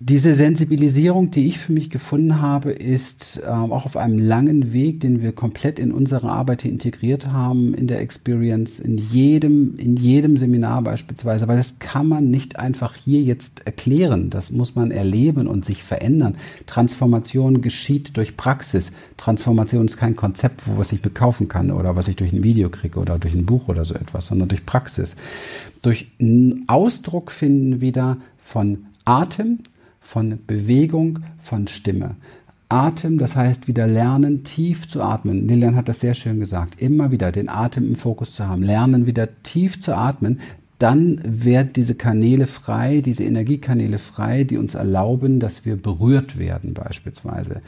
diese 0.00 0.34
Sensibilisierung, 0.34 1.30
die 1.30 1.46
ich 1.46 1.58
für 1.58 1.72
mich 1.72 1.88
gefunden 1.88 2.42
habe, 2.42 2.72
ist 2.72 3.40
ähm, 3.46 3.72
auch 3.72 3.86
auf 3.86 3.96
einem 3.96 4.18
langen 4.18 4.72
Weg, 4.72 5.00
den 5.00 5.22
wir 5.22 5.30
komplett 5.30 5.78
in 5.78 5.92
unsere 5.92 6.30
Arbeit 6.30 6.64
integriert 6.64 7.28
haben, 7.28 7.74
in 7.74 7.86
der 7.86 8.00
Experience, 8.00 8.80
in 8.80 8.98
jedem, 8.98 9.78
in 9.78 9.96
jedem 9.96 10.36
Seminar 10.36 10.82
beispielsweise, 10.82 11.46
weil 11.46 11.56
das 11.56 11.78
kann 11.78 12.08
man 12.08 12.28
nicht 12.28 12.58
einfach 12.58 12.96
hier 12.96 13.22
jetzt 13.22 13.66
erklären. 13.66 14.30
Das 14.30 14.50
muss 14.50 14.74
man 14.74 14.90
erleben 14.90 15.46
und 15.46 15.64
sich 15.64 15.84
verändern. 15.84 16.36
Transformation 16.66 17.62
geschieht 17.62 18.16
durch 18.16 18.36
Praxis. 18.36 18.90
Transformation 19.16 19.86
ist 19.86 19.96
kein 19.96 20.16
Konzept, 20.16 20.66
wo 20.66 20.76
was 20.76 20.92
ich 20.92 21.02
bekaufen 21.02 21.46
kann 21.46 21.70
oder 21.70 21.94
was 21.94 22.08
ich 22.08 22.16
durch 22.16 22.32
ein 22.32 22.42
Video 22.42 22.68
kriege 22.68 22.98
oder 22.98 23.20
durch 23.20 23.34
ein 23.34 23.46
Buch 23.46 23.68
oder 23.68 23.84
so 23.84 23.94
etwas, 23.94 24.26
sondern 24.26 24.48
durch 24.48 24.66
Praxis. 24.66 25.14
Durch 25.82 26.08
Ausdruck 26.66 27.30
finden 27.30 27.80
wieder 27.80 28.16
von 28.42 28.86
Atem, 29.04 29.60
von 30.04 30.38
Bewegung, 30.46 31.20
von 31.42 31.66
Stimme. 31.66 32.16
Atem, 32.68 33.18
das 33.18 33.36
heißt 33.36 33.68
wieder 33.68 33.86
lernen, 33.86 34.44
tief 34.44 34.88
zu 34.88 35.02
atmen. 35.02 35.48
Lilian 35.48 35.76
hat 35.76 35.88
das 35.88 36.00
sehr 36.00 36.14
schön 36.14 36.40
gesagt. 36.40 36.80
Immer 36.80 37.10
wieder 37.10 37.32
den 37.32 37.48
Atem 37.48 37.88
im 37.88 37.96
Fokus 37.96 38.34
zu 38.34 38.46
haben. 38.46 38.62
Lernen, 38.62 39.06
wieder 39.06 39.28
tief 39.42 39.80
zu 39.80 39.96
atmen. 39.96 40.40
Dann 40.78 41.20
werden 41.24 41.70
diese 41.74 41.94
Kanäle 41.94 42.46
frei, 42.46 43.00
diese 43.00 43.22
Energiekanäle 43.24 43.98
frei, 43.98 44.42
die 44.44 44.58
uns 44.58 44.74
erlauben, 44.74 45.38
dass 45.38 45.64
wir 45.64 45.76
berührt 45.76 46.36
werden 46.36 46.74
beispielsweise. 46.74 47.62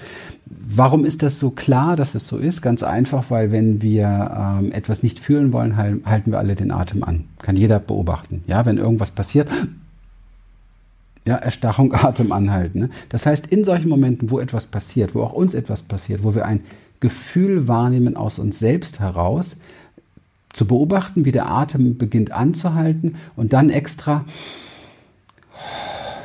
Warum 0.44 1.04
ist 1.04 1.22
das 1.22 1.38
so 1.38 1.50
klar, 1.50 1.94
dass 1.94 2.16
es 2.16 2.26
so 2.26 2.36
ist? 2.36 2.62
Ganz 2.62 2.82
einfach, 2.82 3.30
weil 3.30 3.52
wenn 3.52 3.80
wir 3.80 4.58
ähm, 4.60 4.72
etwas 4.72 5.04
nicht 5.04 5.20
fühlen 5.20 5.52
wollen, 5.52 5.76
halten 5.76 6.32
wir 6.32 6.38
alle 6.38 6.56
den 6.56 6.72
Atem 6.72 7.04
an. 7.04 7.24
Kann 7.38 7.56
jeder 7.56 7.78
beobachten. 7.78 8.42
Ja, 8.48 8.66
wenn 8.66 8.76
irgendwas 8.76 9.12
passiert, 9.12 9.48
ja, 11.26 11.36
Erstarrung, 11.36 11.92
Atem 11.94 12.32
anhalten. 12.32 12.78
Ne? 12.78 12.90
Das 13.10 13.26
heißt, 13.26 13.48
in 13.48 13.64
solchen 13.64 13.88
Momenten, 13.88 14.30
wo 14.30 14.38
etwas 14.38 14.66
passiert, 14.66 15.14
wo 15.14 15.22
auch 15.22 15.32
uns 15.32 15.52
etwas 15.52 15.82
passiert, 15.82 16.24
wo 16.24 16.34
wir 16.34 16.46
ein 16.46 16.60
Gefühl 17.00 17.68
wahrnehmen 17.68 18.16
aus 18.16 18.38
uns 18.38 18.58
selbst 18.58 19.00
heraus, 19.00 19.56
zu 20.54 20.66
beobachten, 20.66 21.26
wie 21.26 21.32
der 21.32 21.50
Atem 21.50 21.98
beginnt 21.98 22.30
anzuhalten 22.30 23.16
und 23.36 23.52
dann 23.52 23.68
extra 23.68 24.24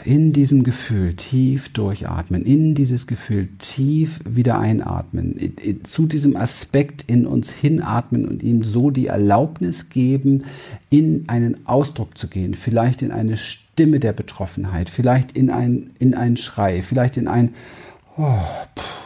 in 0.06 0.32
diesem 0.32 0.64
Gefühl 0.64 1.16
tief 1.16 1.70
durchatmen, 1.74 2.44
in 2.46 2.74
dieses 2.74 3.08
Gefühl 3.08 3.50
tief 3.60 4.22
wieder 4.24 4.58
einatmen, 4.58 5.54
zu 5.84 6.08
diesem 6.08 6.38
Aspekt 6.38 7.04
in 7.08 7.28
uns 7.28 7.52
hinatmen 7.52 8.26
und 8.26 8.42
ihm 8.42 8.64
so 8.64 8.90
die 8.90 9.08
Erlaubnis 9.08 9.90
geben, 9.90 10.46
in 10.90 11.26
einen 11.28 11.68
Ausdruck 11.68 12.18
zu 12.18 12.28
gehen, 12.30 12.54
vielleicht 12.54 13.02
in 13.02 13.12
eine 13.12 13.38
Stimme 13.38 13.71
der 13.88 14.14
Betroffenheit, 14.14 14.90
vielleicht 14.90 15.32
in 15.32 15.50
ein, 15.50 15.92
in 16.00 16.14
einen 16.14 16.38
Schrei, 16.38 16.82
vielleicht 16.82 17.18
in 17.18 17.28
ein, 17.28 17.54
oh, 18.18 18.38
pff, 18.78 19.02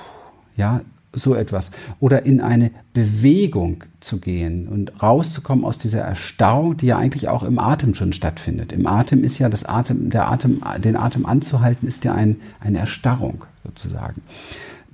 ja, 0.57 0.81
so 1.15 1.33
etwas. 1.33 1.71
Oder 1.99 2.25
in 2.25 2.41
eine 2.41 2.71
Bewegung 2.93 3.83
zu 4.01 4.19
gehen 4.19 4.67
und 4.67 5.01
rauszukommen 5.01 5.63
aus 5.63 5.77
dieser 5.77 6.01
Erstarrung, 6.01 6.77
die 6.77 6.87
ja 6.87 6.97
eigentlich 6.97 7.29
auch 7.29 7.43
im 7.43 7.57
Atem 7.57 7.95
schon 7.95 8.13
stattfindet. 8.13 8.71
Im 8.71 8.85
Atem 8.85 9.23
ist 9.23 9.39
ja 9.39 9.49
das 9.49 9.63
Atem, 9.63 10.09
der 10.09 10.29
Atem, 10.29 10.61
den 10.83 10.97
Atem 10.97 11.25
anzuhalten, 11.25 11.87
ist 11.87 12.03
ja 12.03 12.13
ein, 12.13 12.37
eine 12.59 12.79
Erstarrung 12.79 13.45
sozusagen. 13.63 14.21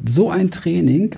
So 0.05 0.29
ein 0.29 0.51
Training, 0.51 1.15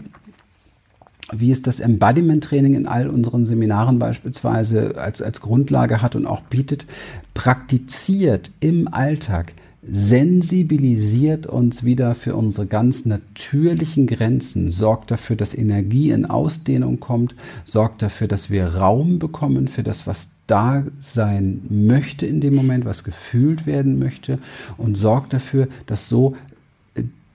wie 1.39 1.52
es 1.52 1.62
das 1.62 1.80
Embodiment-Training 1.80 2.76
in 2.76 2.88
all 2.88 3.08
unseren 3.08 3.46
Seminaren 3.46 4.00
beispielsweise 4.00 4.96
als, 4.98 5.22
als 5.22 5.41
Grundlage 5.41 6.02
hat 6.02 6.15
und 6.15 6.26
auch 6.26 6.41
bietet, 6.41 6.86
praktiziert 7.34 8.52
im 8.60 8.88
Alltag, 8.93 9.54
sensibilisiert 9.89 11.46
uns 11.46 11.84
wieder 11.84 12.15
für 12.15 12.36
unsere 12.36 12.65
ganz 12.65 13.06
natürlichen 13.06 14.08
Grenzen, 14.08 14.72
sorgt 14.72 15.12
dafür, 15.12 15.36
dass 15.36 15.54
Energie 15.54 16.12
in 16.12 16.26
Ausdehnung 16.26 17.00
kommt, 17.00 17.36
sorgt 17.65 18.02
dafür, 18.02 18.28
dass 18.28 18.50
wir 18.50 18.76
Raum 18.76 19.19
bekommen 19.19 19.67
für 19.67 19.84
das, 19.84 20.08
was 20.08 20.30
da 20.48 20.84
sein 21.00 21.62
möchte 21.69 22.26
in 22.26 22.39
dem 22.39 22.56
Moment, 22.56 22.86
was 22.86 23.04
gefühlt 23.04 23.65
werden 23.65 24.00
möchte 24.00 24.39
und 24.78 24.96
sorgt 24.96 25.34
dafür, 25.34 25.67
dass 25.86 26.08
so 26.08 26.36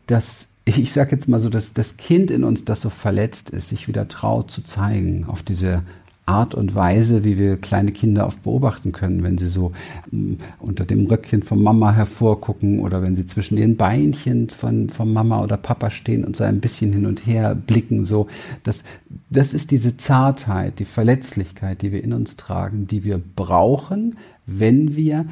das 0.07 0.49
ich 0.77 0.93
sage 0.93 1.13
jetzt 1.13 1.29
mal 1.29 1.41
so, 1.41 1.49
dass 1.49 1.73
das 1.73 1.97
Kind 1.97 2.31
in 2.31 2.45
uns, 2.45 2.65
das 2.65 2.81
so 2.83 2.91
verletzt 2.91 3.51
ist, 3.51 3.71
sich 3.71 3.89
wieder 3.89 4.09
traut 4.09 4.51
zu 4.51 4.63
zeigen 4.63 5.25
auf 5.27 5.43
diese 5.43 5.83
Art 6.27 6.55
und 6.55 6.75
Weise, 6.75 7.25
wie 7.25 7.39
wir 7.39 7.57
kleine 7.57 7.91
Kinder 7.91 8.27
oft 8.27 8.43
beobachten 8.43 8.93
können, 8.93 9.23
wenn 9.23 9.39
sie 9.39 9.47
so 9.47 9.73
ähm, 10.13 10.39
unter 10.59 10.85
dem 10.85 11.07
Röckchen 11.07 11.43
von 11.43 11.63
Mama 11.63 11.93
hervorgucken 11.93 12.81
oder 12.81 13.01
wenn 13.01 13.17
sie 13.17 13.25
zwischen 13.25 13.57
den 13.57 13.79
Beinchen 13.79 14.51
von, 14.51 14.91
von 14.91 15.11
Mama 15.11 15.43
oder 15.43 15.57
Papa 15.57 15.91
stehen 15.91 16.27
und 16.27 16.37
so 16.37 16.45
ein 16.45 16.61
bisschen 16.61 16.93
hin 16.93 17.07
und 17.07 17.27
her 17.27 17.55
blicken, 17.55 18.05
so. 18.05 18.27
Das, 18.63 18.85
das 19.31 19.55
ist 19.55 19.71
diese 19.71 19.97
Zartheit, 19.97 20.79
die 20.81 20.85
Verletzlichkeit, 20.85 21.81
die 21.81 21.93
wir 21.93 22.05
in 22.05 22.13
uns 22.13 22.37
tragen, 22.37 22.87
die 22.87 23.05
wir 23.05 23.19
brauchen, 23.19 24.19
wenn 24.45 24.97
wir 24.97 25.25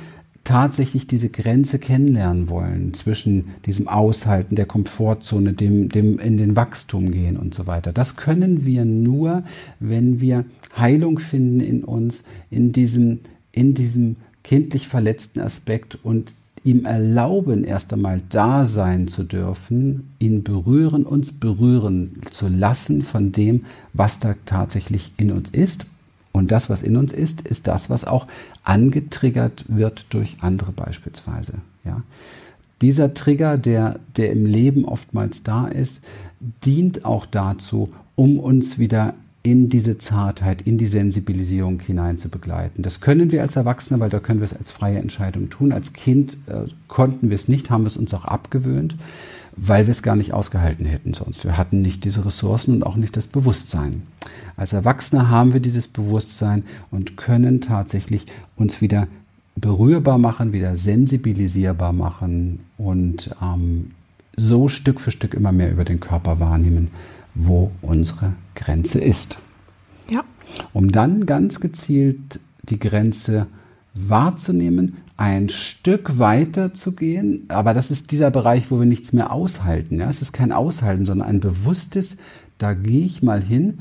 tatsächlich 0.46 1.06
diese 1.06 1.28
Grenze 1.28 1.78
kennenlernen 1.78 2.48
wollen 2.48 2.94
zwischen 2.94 3.48
diesem 3.66 3.88
Aushalten 3.88 4.54
der 4.54 4.64
Komfortzone, 4.64 5.52
dem, 5.52 5.88
dem 5.88 6.18
in 6.18 6.36
den 6.36 6.56
Wachstum 6.56 7.10
gehen 7.10 7.36
und 7.36 7.54
so 7.54 7.66
weiter. 7.66 7.92
Das 7.92 8.16
können 8.16 8.64
wir 8.64 8.84
nur, 8.84 9.42
wenn 9.80 10.20
wir 10.20 10.44
Heilung 10.78 11.18
finden 11.18 11.60
in 11.60 11.84
uns, 11.84 12.22
in 12.48 12.72
diesem, 12.72 13.20
in 13.50 13.74
diesem 13.74 14.16
kindlich 14.44 14.86
verletzten 14.86 15.40
Aspekt 15.40 15.98
und 16.02 16.32
ihm 16.62 16.84
erlauben, 16.84 17.64
erst 17.64 17.92
einmal 17.92 18.22
da 18.28 18.64
sein 18.64 19.08
zu 19.08 19.24
dürfen, 19.24 20.12
ihn 20.20 20.44
berühren, 20.44 21.04
uns 21.04 21.32
berühren 21.32 22.20
zu 22.30 22.48
lassen 22.48 23.02
von 23.02 23.32
dem, 23.32 23.64
was 23.92 24.20
da 24.20 24.36
tatsächlich 24.44 25.12
in 25.16 25.32
uns 25.32 25.50
ist 25.50 25.86
und 26.36 26.50
das, 26.50 26.68
was 26.68 26.82
in 26.82 26.96
uns 26.96 27.12
ist, 27.12 27.40
ist 27.42 27.66
das, 27.66 27.88
was 27.88 28.04
auch 28.04 28.26
angetriggert 28.62 29.64
wird 29.68 30.06
durch 30.10 30.36
andere 30.40 30.72
beispielsweise. 30.72 31.54
Ja. 31.84 32.02
Dieser 32.82 33.14
Trigger, 33.14 33.56
der, 33.56 33.98
der 34.16 34.32
im 34.32 34.44
Leben 34.44 34.84
oftmals 34.84 35.42
da 35.42 35.66
ist, 35.66 36.00
dient 36.64 37.04
auch 37.04 37.24
dazu, 37.24 37.92
um 38.16 38.38
uns 38.38 38.78
wieder 38.78 39.14
in 39.42 39.68
diese 39.68 39.96
Zartheit, 39.96 40.60
in 40.62 40.76
die 40.76 40.86
Sensibilisierung 40.86 41.80
hinein 41.80 42.18
zu 42.18 42.28
begleiten. 42.28 42.82
Das 42.82 43.00
können 43.00 43.30
wir 43.30 43.42
als 43.42 43.56
Erwachsene, 43.56 43.98
weil 44.00 44.10
da 44.10 44.18
können 44.18 44.40
wir 44.40 44.44
es 44.44 44.56
als 44.56 44.72
freie 44.72 44.98
Entscheidung 44.98 45.48
tun. 45.48 45.72
Als 45.72 45.92
Kind 45.92 46.36
äh, 46.48 46.68
konnten 46.88 47.30
wir 47.30 47.36
es 47.36 47.48
nicht, 47.48 47.70
haben 47.70 47.84
wir 47.84 47.88
es 47.88 47.96
uns 47.96 48.12
auch 48.12 48.24
abgewöhnt 48.24 48.96
weil 49.56 49.86
wir 49.86 49.92
es 49.92 50.02
gar 50.02 50.16
nicht 50.16 50.32
ausgehalten 50.32 50.84
hätten 50.84 51.14
sonst. 51.14 51.44
Wir 51.44 51.56
hatten 51.56 51.80
nicht 51.82 52.04
diese 52.04 52.24
Ressourcen 52.24 52.74
und 52.74 52.82
auch 52.84 52.96
nicht 52.96 53.16
das 53.16 53.26
Bewusstsein. 53.26 54.02
Als 54.56 54.72
Erwachsene 54.72 55.30
haben 55.30 55.54
wir 55.54 55.60
dieses 55.60 55.88
Bewusstsein 55.88 56.64
und 56.90 57.16
können 57.16 57.62
tatsächlich 57.62 58.26
uns 58.56 58.80
wieder 58.80 59.08
berührbar 59.54 60.18
machen, 60.18 60.52
wieder 60.52 60.76
sensibilisierbar 60.76 61.94
machen 61.94 62.60
und 62.76 63.34
ähm, 63.42 63.92
so 64.36 64.68
Stück 64.68 65.00
für 65.00 65.10
Stück 65.10 65.32
immer 65.32 65.52
mehr 65.52 65.72
über 65.72 65.84
den 65.84 66.00
Körper 66.00 66.38
wahrnehmen, 66.40 66.88
wo 67.34 67.70
unsere 67.80 68.34
Grenze 68.54 69.00
ist. 69.00 69.38
Ja. 70.12 70.24
Um 70.74 70.92
dann 70.92 71.24
ganz 71.24 71.60
gezielt 71.60 72.40
die 72.62 72.78
Grenze 72.78 73.46
wahrzunehmen, 73.96 74.98
ein 75.16 75.48
Stück 75.48 76.18
weiter 76.18 76.74
zu 76.74 76.92
gehen, 76.92 77.44
aber 77.48 77.72
das 77.72 77.90
ist 77.90 78.10
dieser 78.10 78.30
Bereich, 78.30 78.70
wo 78.70 78.78
wir 78.78 78.86
nichts 78.86 79.12
mehr 79.12 79.32
aushalten. 79.32 79.98
Ja? 79.98 80.10
Es 80.10 80.20
ist 80.20 80.32
kein 80.32 80.52
Aushalten, 80.52 81.06
sondern 81.06 81.28
ein 81.28 81.40
bewusstes, 81.40 82.16
da 82.58 82.74
gehe 82.74 83.06
ich 83.06 83.22
mal 83.22 83.42
hin, 83.42 83.78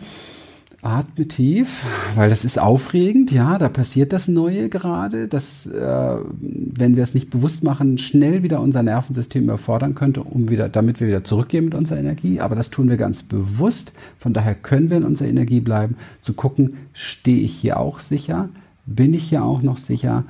atme 0.81 1.27
tief, 1.27 1.85
weil 2.13 2.29
das 2.29 2.45
ist 2.45 2.59
aufregend, 2.59 3.31
ja, 3.31 3.57
da 3.57 3.69
passiert 3.69 4.13
das 4.13 4.27
Neue 4.27 4.69
gerade, 4.69 5.27
dass, 5.27 5.65
äh, 5.65 6.17
wenn 6.39 6.95
wir 6.95 7.03
es 7.03 7.15
nicht 7.15 7.31
bewusst 7.31 7.63
machen, 7.63 7.97
schnell 7.97 8.43
wieder 8.43 8.61
unser 8.61 8.83
Nervensystem 8.83 9.45
überfordern 9.45 9.95
könnte, 9.95 10.21
um 10.21 10.47
wieder, 10.49 10.69
damit 10.69 10.99
wir 10.99 11.07
wieder 11.07 11.23
zurückgehen 11.23 11.65
mit 11.65 11.75
unserer 11.75 11.99
Energie, 11.99 12.39
aber 12.39 12.55
das 12.55 12.69
tun 12.69 12.87
wir 12.87 12.97
ganz 12.97 13.23
bewusst, 13.23 13.93
von 14.19 14.33
daher 14.33 14.53
können 14.53 14.91
wir 14.91 14.97
in 14.97 15.05
unserer 15.05 15.27
Energie 15.27 15.59
bleiben, 15.59 15.95
zu 16.21 16.33
gucken, 16.33 16.77
stehe 16.93 17.41
ich 17.41 17.55
hier 17.55 17.79
auch 17.79 17.99
sicher, 17.99 18.49
bin 18.85 19.13
ich 19.13 19.29
hier 19.29 19.43
auch 19.43 19.61
noch 19.61 19.77
sicher, 19.77 20.23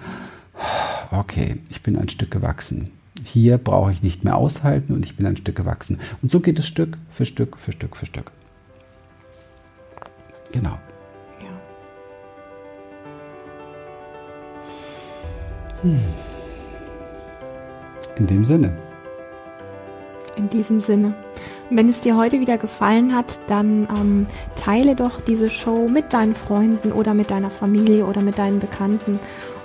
okay, 1.12 1.58
ich 1.70 1.82
bin 1.84 1.98
ein 1.98 2.10
Stück 2.10 2.32
gewachsen. 2.32 2.92
Hier 3.24 3.58
brauche 3.58 3.92
ich 3.92 4.04
nicht 4.04 4.24
mehr 4.24 4.36
aushalten 4.36 4.94
und 4.94 5.06
ich 5.06 5.16
bin 5.16 5.26
ein 5.26 5.38
Stück 5.38 5.56
gewachsen. 5.56 6.00
Und 6.22 6.32
so 6.32 6.40
geht 6.40 6.60
es 6.60 6.68
Stück 6.68 6.98
für 7.12 7.26
Stück 7.26 7.58
für 7.58 7.72
Stück 7.72 7.96
für 7.96 8.06
Stück. 8.06 8.32
Genau. 10.52 10.78
Ja. 11.42 11.50
Hm. 15.82 16.00
In 18.18 18.28
dem 18.28 18.46
Sinne. 18.46 18.76
In 20.36 20.50
diesem 20.50 20.80
Sinne. 20.80 21.14
Wenn 21.72 21.90
es 21.90 22.02
dir 22.02 22.16
heute 22.16 22.40
wieder 22.40 22.60
gefallen 22.60 23.16
hat, 23.16 23.40
dann 23.48 23.88
ähm, 23.98 24.28
teile 24.56 24.96
doch 24.96 25.20
diese 25.20 25.50
Show 25.50 25.88
mit 25.88 26.14
deinen 26.14 26.36
Freunden 26.36 26.92
oder 26.92 27.16
mit 27.16 27.32
deiner 27.32 27.50
Familie 27.50 28.06
oder 28.06 28.22
mit 28.22 28.38
deinen 28.38 28.60
Bekannten. 28.60 29.20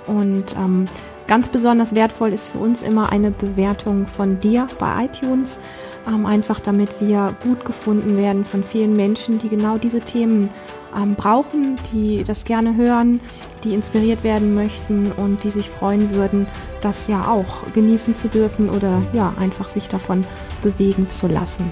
Und 0.07 0.55
ähm, 0.57 0.87
ganz 1.27 1.49
besonders 1.49 1.93
wertvoll 1.93 2.33
ist 2.33 2.49
für 2.49 2.57
uns 2.57 2.81
immer 2.81 3.11
eine 3.11 3.29
Bewertung 3.29 4.07
von 4.07 4.39
dir 4.39 4.67
bei 4.79 5.05
iTunes. 5.05 5.59
Ähm, 6.07 6.25
einfach 6.25 6.59
damit 6.59 6.89
wir 6.99 7.35
gut 7.43 7.65
gefunden 7.65 8.17
werden 8.17 8.45
von 8.45 8.63
vielen 8.63 8.95
Menschen, 8.95 9.37
die 9.37 9.49
genau 9.49 9.77
diese 9.77 9.99
Themen 9.99 10.49
ähm, 10.97 11.13
brauchen, 11.13 11.75
die 11.93 12.23
das 12.23 12.45
gerne 12.45 12.75
hören, 12.75 13.19
die 13.63 13.75
inspiriert 13.75 14.23
werden 14.23 14.55
möchten 14.55 15.11
und 15.11 15.43
die 15.43 15.51
sich 15.51 15.69
freuen 15.69 16.15
würden, 16.15 16.47
das 16.81 17.07
ja 17.07 17.27
auch 17.27 17.71
genießen 17.73 18.15
zu 18.15 18.27
dürfen 18.27 18.71
oder 18.71 19.03
ja, 19.13 19.35
einfach 19.39 19.67
sich 19.67 19.87
davon 19.87 20.25
bewegen 20.63 21.07
zu 21.11 21.27
lassen. 21.27 21.71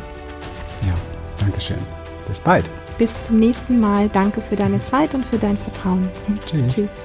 Ja, 0.88 0.94
danke 1.40 1.60
schön. 1.60 1.80
Bis 2.28 2.40
bald. 2.40 2.66
Bis 2.98 3.24
zum 3.24 3.38
nächsten 3.38 3.80
Mal. 3.80 4.10
Danke 4.10 4.42
für 4.42 4.56
deine 4.56 4.82
Zeit 4.84 5.16
und 5.16 5.26
für 5.26 5.38
dein 5.38 5.58
Vertrauen. 5.58 6.10
Tschüss. 6.46 6.74
Tschüss. 6.74 7.04